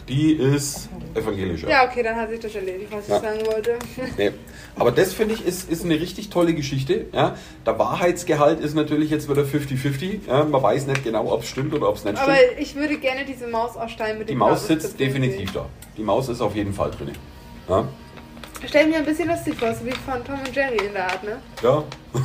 Die 0.08 0.34
ist 0.34 0.88
evangelisch. 1.16 1.64
ja. 1.64 1.84
Okay, 1.90 2.04
dann 2.04 2.16
hat 2.16 2.30
sich 2.30 2.40
das 2.40 2.54
erledigt, 2.54 2.92
was 2.92 3.08
Ja. 3.08 3.16
ich 3.18 3.22
sagen 3.24 3.40
wollte. 3.48 3.78
Nee. 4.18 4.32
Aber 4.76 4.92
das 4.92 5.14
finde 5.14 5.34
ich 5.34 5.44
ist, 5.46 5.68
ist 5.72 5.84
eine 5.84 5.96
richtig 6.00 6.30
tolle 6.30 6.54
Geschichte. 6.54 7.06
Ja. 7.12 7.36
Der 7.66 7.80
Wahrheitsgehalt 7.80 8.60
ist 8.60 8.76
natürlich 8.76 9.10
jetzt 9.10 9.28
wieder 9.30 9.42
50-50. 9.44 10.28
Ja. 10.28 10.44
Man 10.44 10.62
weiß 10.62 10.86
nicht 10.86 11.04
genau, 11.04 11.32
ob 11.32 11.42
es 11.42 11.48
stimmt 11.50 11.74
oder 11.74 11.90
ob 11.90 11.96
es 11.96 12.04
nicht 12.04 12.18
Aber 12.20 12.36
stimmt. 12.36 12.60
ich 12.60 12.76
würde 12.76 12.98
gerne 13.00 13.26
diese 13.26 13.48
Maus 13.48 13.76
aus 13.76 13.90
Stein 13.92 14.20
mit 14.20 14.30
Die 14.30 14.34
dem 14.34 14.40
Maus 14.40 14.62
Bratwurst 14.68 14.82
sitzt 14.84 15.00
definitiv 15.00 15.52
da. 15.54 15.66
Die 15.98 16.04
Maus 16.04 16.30
ist 16.30 16.42
auf 16.42 16.56
jeden 16.56 16.74
Fall 16.74 16.92
drin. 16.92 17.12
Ja. 17.68 17.88
Stell 18.68 18.88
mir 18.88 18.98
ein 18.98 19.06
bisschen 19.06 19.28
lustig 19.30 19.56
vor, 19.56 19.74
so 19.74 19.86
wie 19.86 19.92
von 19.92 20.24
Tom 20.24 20.40
und 20.46 20.56
Jerry 20.56 20.78
in 20.88 20.94
der 20.94 21.06
Art, 21.06 21.24
ne? 21.24 21.38
Ja. 21.64 21.84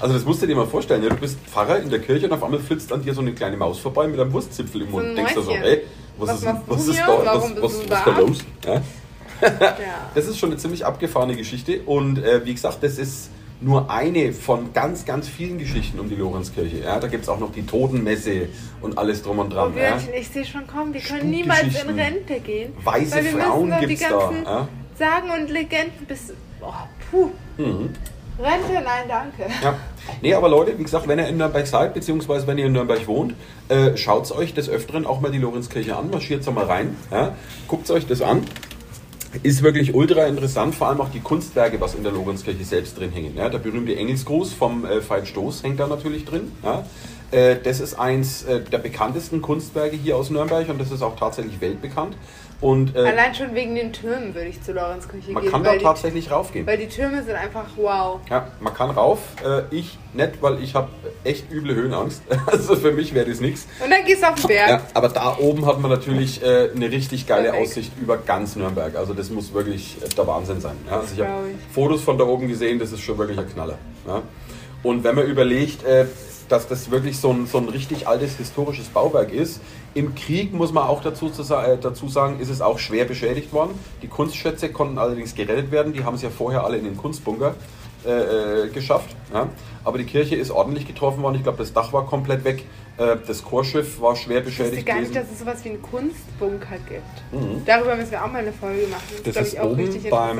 Also 0.00 0.14
das 0.14 0.24
musst 0.24 0.40
du 0.42 0.46
dir 0.46 0.54
mal 0.54 0.66
vorstellen. 0.66 1.02
Ja, 1.02 1.08
du 1.08 1.16
bist 1.16 1.38
Pfarrer 1.50 1.80
in 1.80 1.90
der 1.90 1.98
Kirche 1.98 2.26
und 2.26 2.32
auf 2.32 2.44
einmal 2.44 2.60
flitzt 2.60 2.92
an 2.92 3.02
dir 3.02 3.12
so 3.14 3.20
eine 3.20 3.32
kleine 3.32 3.56
Maus 3.56 3.80
vorbei 3.80 4.06
mit 4.06 4.20
einem 4.20 4.32
Wurstzipfel 4.32 4.82
im 4.82 4.86
So 4.90 4.92
Mund. 4.92 5.18
Denkst 5.18 5.34
du 5.34 5.42
so, 5.42 5.50
ey, 5.50 5.82
was, 6.18 6.28
Was 6.28 6.36
ist, 6.42 6.46
was 6.68 6.86
ist 6.88 7.00
da, 7.00 7.18
was, 7.26 7.62
was, 7.62 7.90
was 7.90 8.04
da? 8.04 8.18
los? 8.18 8.38
Ja. 8.64 8.80
Ja. 9.40 10.10
Das 10.14 10.26
ist 10.26 10.38
schon 10.38 10.50
eine 10.50 10.58
ziemlich 10.58 10.84
abgefahrene 10.86 11.36
Geschichte 11.36 11.80
und 11.86 12.18
äh, 12.18 12.44
wie 12.44 12.54
gesagt, 12.54 12.78
das 12.82 12.98
ist 12.98 13.30
nur 13.60 13.88
eine 13.90 14.32
von 14.32 14.72
ganz, 14.72 15.04
ganz 15.04 15.28
vielen 15.28 15.58
Geschichten 15.58 15.98
um 16.00 16.08
die 16.08 16.14
Lorenzkirche. 16.16 16.78
Ja, 16.78 16.98
da 17.00 17.06
gibt 17.08 17.22
es 17.24 17.28
auch 17.28 17.38
noch 17.40 17.52
die 17.52 17.64
Totenmesse 17.66 18.48
und 18.80 18.98
alles 18.98 19.22
drum 19.22 19.38
und 19.40 19.52
Oh, 19.52 19.54
dran. 19.54 19.74
ja. 19.76 19.90
Björnchen, 19.96 20.14
ich 20.14 20.28
sehe 20.28 20.44
schon 20.44 20.66
kommen, 20.66 20.92
wir 20.94 21.00
können 21.00 21.30
niemals 21.30 21.82
in. 21.82 21.90
Rente 21.98 22.38
gehen. 22.40 22.72
Weiße 22.84 23.20
Frauen 23.22 23.72
gibt's 23.80 24.00
die 24.00 24.08
da, 24.08 24.32
ja. 24.44 24.68
Sagen 24.98 25.30
und 25.30 25.50
Legenden 25.50 26.06
bis. 26.06 26.32
Oh, 26.60 26.72
puh. 27.10 27.30
Mhm. 27.56 27.90
Rente, 28.38 28.72
nein, 28.84 29.04
danke. 29.08 29.52
Ja. 29.62 29.76
Nee, 30.22 30.34
aber 30.34 30.48
Leute, 30.48 30.78
wie 30.78 30.82
gesagt, 30.82 31.08
wenn 31.08 31.18
ihr 31.18 31.26
in 31.26 31.36
Nürnberg 31.36 31.66
seid, 31.66 31.94
beziehungsweise 31.94 32.46
wenn 32.46 32.56
ihr 32.56 32.66
in 32.66 32.72
Nürnberg 32.72 33.06
wohnt, 33.08 33.34
äh, 33.68 33.96
schaut 33.96 34.30
euch 34.30 34.54
des 34.54 34.68
Öfteren 34.68 35.06
auch 35.06 35.20
mal 35.20 35.32
die 35.32 35.38
Lorenzkirche 35.38 35.96
an, 35.96 36.10
marschiert 36.10 36.46
da 36.46 36.52
mal 36.52 36.64
rein, 36.64 36.96
ja, 37.10 37.34
guckt 37.66 37.90
euch 37.90 38.06
das 38.06 38.22
an. 38.22 38.44
Ist 39.42 39.62
wirklich 39.62 39.94
ultra 39.94 40.24
interessant, 40.26 40.74
vor 40.74 40.88
allem 40.88 41.00
auch 41.00 41.10
die 41.10 41.20
Kunstwerke, 41.20 41.80
was 41.80 41.94
in 41.94 42.02
der 42.02 42.12
Lorenzkirche 42.12 42.64
selbst 42.64 42.98
drin 42.98 43.12
hängen. 43.12 43.36
Ja. 43.36 43.50
Der 43.50 43.58
berühmte 43.58 43.94
Engelsgruß 43.94 44.54
vom 44.54 44.86
äh, 44.86 45.06
Veit 45.06 45.28
Stoß 45.28 45.64
hängt 45.64 45.78
da 45.78 45.86
natürlich 45.86 46.24
drin. 46.24 46.52
Ja. 46.62 46.84
Äh, 47.30 47.56
das 47.62 47.80
ist 47.80 47.98
eins 47.98 48.44
äh, 48.44 48.62
der 48.62 48.78
bekanntesten 48.78 49.42
Kunstwerke 49.42 49.96
hier 49.96 50.16
aus 50.16 50.30
Nürnberg 50.30 50.68
und 50.70 50.80
das 50.80 50.90
ist 50.90 51.02
auch 51.02 51.16
tatsächlich 51.16 51.60
weltbekannt. 51.60 52.16
Und 52.60 52.96
äh, 52.96 52.98
Allein 52.98 53.34
schon 53.36 53.54
wegen 53.54 53.76
den 53.76 53.92
Türmen 53.92 54.34
würde 54.34 54.48
ich 54.48 54.60
zu 54.62 54.72
Lorenz 54.72 55.06
Küche 55.06 55.30
man 55.30 55.42
gehen. 55.42 55.52
kann 55.52 55.62
da 55.62 55.70
weil, 55.70 55.78
die, 55.78 55.84
tatsächlich 55.84 56.30
raufgehen. 56.30 56.66
weil 56.66 56.76
die 56.76 56.88
Türme 56.88 57.22
sind 57.22 57.36
einfach 57.36 57.66
wow. 57.76 58.18
Ja, 58.28 58.48
man 58.58 58.74
kann 58.74 58.90
rauf. 58.90 59.20
Äh, 59.44 59.62
ich 59.70 59.96
nicht, 60.12 60.42
weil 60.42 60.60
ich 60.60 60.74
habe 60.74 60.88
echt 61.22 61.50
üble 61.52 61.74
Höhenangst. 61.74 62.22
Also 62.46 62.76
für 62.76 62.92
mich 62.92 63.14
wäre 63.14 63.28
das 63.28 63.40
nichts. 63.40 63.68
Und 63.82 63.90
dann 63.90 64.04
gehst 64.04 64.22
du 64.22 64.28
auf 64.28 64.34
den 64.34 64.48
Berg. 64.48 64.68
Ja, 64.68 64.80
aber 64.94 65.08
da 65.08 65.36
oben 65.38 65.66
hat 65.66 65.80
man 65.80 65.90
natürlich 65.90 66.42
äh, 66.42 66.70
eine 66.74 66.90
richtig 66.90 67.26
geile 67.26 67.50
Perfekt. 67.50 67.68
Aussicht 67.68 67.92
über 68.00 68.16
ganz 68.16 68.56
Nürnberg. 68.56 68.96
Also 68.96 69.14
das 69.14 69.30
muss 69.30 69.52
wirklich 69.52 69.96
äh, 70.02 70.08
der 70.08 70.26
Wahnsinn 70.26 70.60
sein. 70.60 70.76
Ja, 70.88 71.00
also 71.00 71.14
ich 71.14 71.20
habe. 71.20 71.50
Fotos 71.72 72.02
von 72.02 72.18
da 72.18 72.24
oben 72.24 72.48
gesehen, 72.48 72.78
das 72.78 72.90
ist 72.90 73.02
schon 73.02 73.18
wirklich 73.18 73.38
ein 73.38 73.48
Knaller. 73.48 73.78
Ja. 74.06 74.22
Und 74.82 75.04
wenn 75.04 75.14
man 75.14 75.26
überlegt, 75.26 75.84
äh, 75.84 76.06
dass 76.48 76.66
das 76.66 76.90
wirklich 76.90 77.18
so 77.18 77.30
ein, 77.30 77.46
so 77.46 77.58
ein 77.58 77.68
richtig 77.68 78.08
altes 78.08 78.36
historisches 78.36 78.88
Bauwerk 78.88 79.32
ist, 79.32 79.60
im 79.98 80.14
Krieg 80.14 80.54
muss 80.54 80.72
man 80.72 80.84
auch 80.84 81.02
dazu, 81.02 81.26
äh, 81.26 81.76
dazu 81.76 82.08
sagen, 82.08 82.38
ist 82.38 82.50
es 82.50 82.60
auch 82.60 82.78
schwer 82.78 83.04
beschädigt 83.04 83.52
worden. 83.52 83.72
Die 84.00 84.06
Kunstschätze 84.06 84.70
konnten 84.70 84.96
allerdings 84.96 85.34
gerettet 85.34 85.72
werden. 85.72 85.92
Die 85.92 86.04
haben 86.04 86.14
es 86.14 86.22
ja 86.22 86.30
vorher 86.30 86.62
alle 86.62 86.76
in 86.76 86.84
den 86.84 86.96
Kunstbunker 86.96 87.56
äh, 88.06 88.10
äh, 88.66 88.68
geschafft. 88.68 89.16
Ja. 89.34 89.48
Aber 89.82 89.98
die 89.98 90.04
Kirche 90.04 90.36
ist 90.36 90.52
ordentlich 90.52 90.86
getroffen 90.86 91.20
worden. 91.24 91.34
Ich 91.34 91.42
glaube, 91.42 91.58
das 91.58 91.72
Dach 91.72 91.92
war 91.92 92.06
komplett 92.06 92.44
weg. 92.44 92.64
Äh, 92.96 93.16
das 93.26 93.42
Chorschiff 93.42 94.00
war 94.00 94.14
schwer 94.14 94.38
Ich 94.38 94.44
beschädigt 94.44 94.86
gar 94.86 95.00
nicht, 95.00 95.16
dass 95.16 95.32
es 95.32 95.40
sowas 95.40 95.64
wie 95.64 95.70
einen 95.70 95.82
Kunstbunker 95.82 96.76
gibt. 96.88 97.66
Darüber 97.66 97.96
müssen 97.96 98.12
wir 98.12 98.24
auch 98.24 98.30
mal 98.30 98.38
eine 98.38 98.52
Folge 98.52 98.86
machen. 98.86 99.02
Mhm. 99.10 99.24
Das 99.24 99.32
glaub 99.32 99.44
ist 99.44 99.52
ich, 99.54 99.60
auch 99.60 99.64
oben 99.64 99.80
richtig 99.80 100.10
beim. 100.10 100.38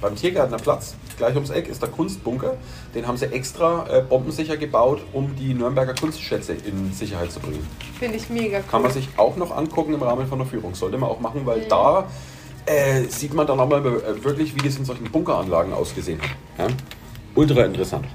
Beim 0.00 0.14
Tiergärtner 0.16 0.58
Platz, 0.58 0.94
gleich 1.16 1.34
ums 1.34 1.50
Eck, 1.50 1.68
ist 1.68 1.80
der 1.82 1.88
Kunstbunker. 1.88 2.56
Den 2.94 3.06
haben 3.06 3.16
sie 3.16 3.26
extra 3.26 3.86
äh, 3.88 4.02
bombensicher 4.02 4.56
gebaut, 4.56 5.00
um 5.12 5.34
die 5.36 5.54
Nürnberger 5.54 5.94
Kunstschätze 5.94 6.52
in 6.52 6.92
Sicherheit 6.92 7.32
zu 7.32 7.40
bringen. 7.40 7.66
Finde 7.98 8.16
ich 8.16 8.28
mega 8.28 8.58
cool. 8.58 8.64
Kann 8.70 8.82
man 8.82 8.90
sich 8.92 9.08
auch 9.16 9.36
noch 9.36 9.56
angucken 9.56 9.94
im 9.94 10.02
Rahmen 10.02 10.26
von 10.26 10.38
der 10.38 10.46
Führung. 10.46 10.74
Sollte 10.74 10.98
man 10.98 11.08
auch 11.10 11.20
machen, 11.20 11.42
weil 11.44 11.58
Mhm. 11.60 11.68
da 11.68 12.06
äh, 12.66 13.04
sieht 13.08 13.32
man 13.32 13.46
dann 13.46 13.56
nochmal 13.58 13.80
äh, 13.86 14.24
wirklich, 14.24 14.54
wie 14.54 14.66
das 14.66 14.76
in 14.76 14.84
solchen 14.84 15.04
Bunkeranlagen 15.10 15.72
ausgesehen 15.72 16.20
hat. 16.20 16.68
Ja? 16.68 16.74
Ultra 17.34 17.62
interessant. 17.64 18.06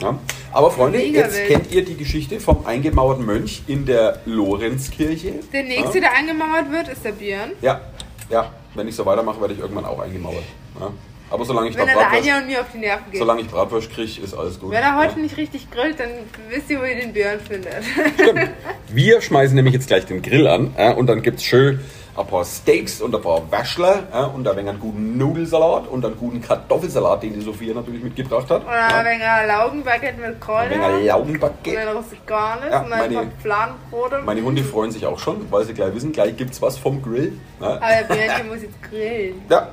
Ja? 0.00 0.18
Aber 0.52 0.70
Freunde, 0.70 1.00
jetzt 1.02 1.36
wild. 1.38 1.48
kennt 1.48 1.72
ihr 1.72 1.84
die 1.84 1.96
Geschichte 1.96 2.40
vom 2.40 2.66
eingemauerten 2.66 3.24
Mönch 3.24 3.62
in 3.68 3.86
der 3.86 4.18
Lorenzkirche. 4.26 5.34
Der 5.52 5.62
nächste, 5.62 6.00
der 6.00 6.12
eingemauert 6.12 6.70
wird, 6.70 6.88
ist 6.88 7.04
der 7.04 7.12
Björn. 7.12 7.52
Ja, 7.62 7.80
ja. 8.28 8.50
Wenn 8.74 8.88
ich 8.88 8.96
so 8.96 9.04
weitermache, 9.06 9.40
werde 9.40 9.54
ich 9.54 9.60
irgendwann 9.60 9.84
auch 9.84 10.00
eingemauert. 10.00 10.42
Ja. 10.80 10.90
Aber 11.32 11.44
solange 11.44 11.70
ich, 11.70 11.74
da 11.74 11.80
Wenn 11.80 11.88
der 11.88 11.94
Bratwurst, 11.94 12.28
und 12.28 12.46
mir 12.46 12.60
auf 12.60 12.66
die 12.74 12.78
Nerven 12.78 13.10
geht. 13.10 13.20
solange 13.20 13.40
ich 13.40 13.48
Bratwurst 13.48 13.90
kriege, 13.90 14.20
ist 14.22 14.34
alles 14.34 14.60
gut. 14.60 14.70
Wenn 14.70 14.82
er 14.82 14.96
heute 14.98 15.16
ja. 15.16 15.22
nicht 15.22 15.36
richtig 15.36 15.70
grillt, 15.70 15.98
dann 15.98 16.10
wisst 16.50 16.68
ihr, 16.70 16.78
wo 16.78 16.84
ihr 16.84 16.96
den 16.96 17.12
Björn 17.12 17.40
findet. 17.40 17.82
Stimmt. 18.14 18.50
Wir 18.88 19.20
schmeißen 19.22 19.54
nämlich 19.54 19.74
jetzt 19.74 19.86
gleich 19.86 20.04
den 20.04 20.20
Grill 20.20 20.46
an 20.46 20.74
ja, 20.76 20.90
und 20.92 21.06
dann 21.06 21.22
gibt 21.22 21.38
es 21.38 21.44
schön 21.44 21.80
ein 22.14 22.26
paar 22.26 22.44
Steaks 22.44 23.00
und 23.00 23.14
ein 23.14 23.22
paar 23.22 23.50
Wäschler 23.50 24.02
ja, 24.12 24.24
und 24.24 24.46
ein 24.46 24.56
wenig 24.56 24.68
einen 24.70 24.80
guten 24.80 25.16
Nudelsalat 25.16 25.88
und 25.88 26.04
einen 26.04 26.16
guten 26.18 26.42
Kartoffelsalat, 26.42 27.22
den 27.22 27.32
die 27.32 27.40
Sophia 27.40 27.72
natürlich 27.72 28.02
mitgebracht 28.02 28.50
hat. 28.50 28.64
Oder 28.64 28.76
ja. 28.76 28.86
ein 28.98 29.06
wenig 29.06 29.22
Laugenbaguette 29.48 30.20
mit 30.20 30.26
Ein 30.26 30.40
Kräutern. 30.40 30.70
wenig 30.80 30.94
Und 30.94 31.06
Laugenbaguette. 31.06 31.84
dann 31.86 31.96
Rustikanes 31.96 32.70
Ja, 32.70 32.80
und 32.82 32.90
meine- 32.90 33.04
ein 33.04 33.14
paar 33.14 33.40
Fladenbrote. 33.40 34.22
Meine 34.26 34.42
Hunde 34.42 34.62
freuen 34.62 34.90
sich 34.90 35.06
auch 35.06 35.18
schon, 35.18 35.50
weil 35.50 35.64
sie 35.64 35.72
gleich 35.72 35.94
wissen, 35.94 36.12
gleich 36.12 36.36
gibt 36.36 36.52
es 36.52 36.60
was 36.60 36.76
vom 36.76 37.00
Grill. 37.02 37.38
Ja. 37.60 37.66
Aber 37.66 37.86
der 37.88 38.14
Björnchen 38.14 38.48
muss 38.48 38.62
jetzt 38.62 38.82
grillen. 38.82 39.40
Ja. 39.48 39.68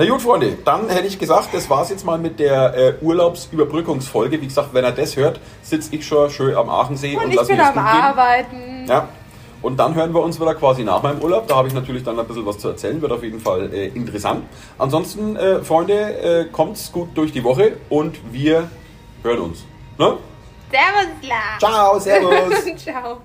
Na 0.00 0.08
gut, 0.08 0.22
Freunde, 0.22 0.56
dann 0.64 0.88
hätte 0.88 1.06
ich 1.06 1.18
gesagt, 1.18 1.50
das 1.52 1.68
war's 1.68 1.90
jetzt 1.90 2.06
mal 2.06 2.16
mit 2.16 2.40
der 2.40 2.74
äh, 2.74 2.94
Urlaubsüberbrückungsfolge. 3.02 4.40
Wie 4.40 4.46
gesagt, 4.46 4.72
wenn 4.72 4.82
er 4.82 4.92
das 4.92 5.14
hört, 5.14 5.38
sitze 5.60 5.94
ich 5.94 6.06
schon 6.06 6.30
schön 6.30 6.56
am 6.56 6.70
Aachensee 6.70 7.16
und, 7.18 7.24
Und 7.24 7.30
ich 7.32 7.36
lass 7.36 7.48
mir 7.48 7.56
bin 7.56 7.58
das 7.58 7.76
am 7.76 7.84
gehen. 7.84 8.02
Arbeiten. 8.02 8.86
Ja. 8.88 9.08
Und 9.60 9.76
dann 9.76 9.94
hören 9.94 10.14
wir 10.14 10.22
uns 10.22 10.40
wieder 10.40 10.54
quasi 10.54 10.84
nach 10.84 11.02
meinem 11.02 11.20
Urlaub. 11.20 11.48
Da 11.48 11.56
habe 11.56 11.68
ich 11.68 11.74
natürlich 11.74 12.02
dann 12.02 12.18
ein 12.18 12.26
bisschen 12.26 12.46
was 12.46 12.56
zu 12.56 12.68
erzählen. 12.68 13.02
Wird 13.02 13.12
auf 13.12 13.22
jeden 13.22 13.40
Fall 13.40 13.74
äh, 13.74 13.88
interessant. 13.88 14.44
Ansonsten, 14.78 15.36
äh, 15.36 15.62
Freunde, 15.62 15.92
äh, 15.92 16.44
kommt's 16.50 16.90
gut 16.90 17.10
durch 17.14 17.32
die 17.32 17.44
Woche 17.44 17.76
und 17.90 18.16
wir 18.32 18.70
hören 19.22 19.40
uns. 19.40 19.66
Ne? 19.98 20.16
Servus, 20.70 21.28
La. 21.28 21.58
Ciao, 21.58 21.98
servus. 21.98 22.64
Ciao. 22.82 23.20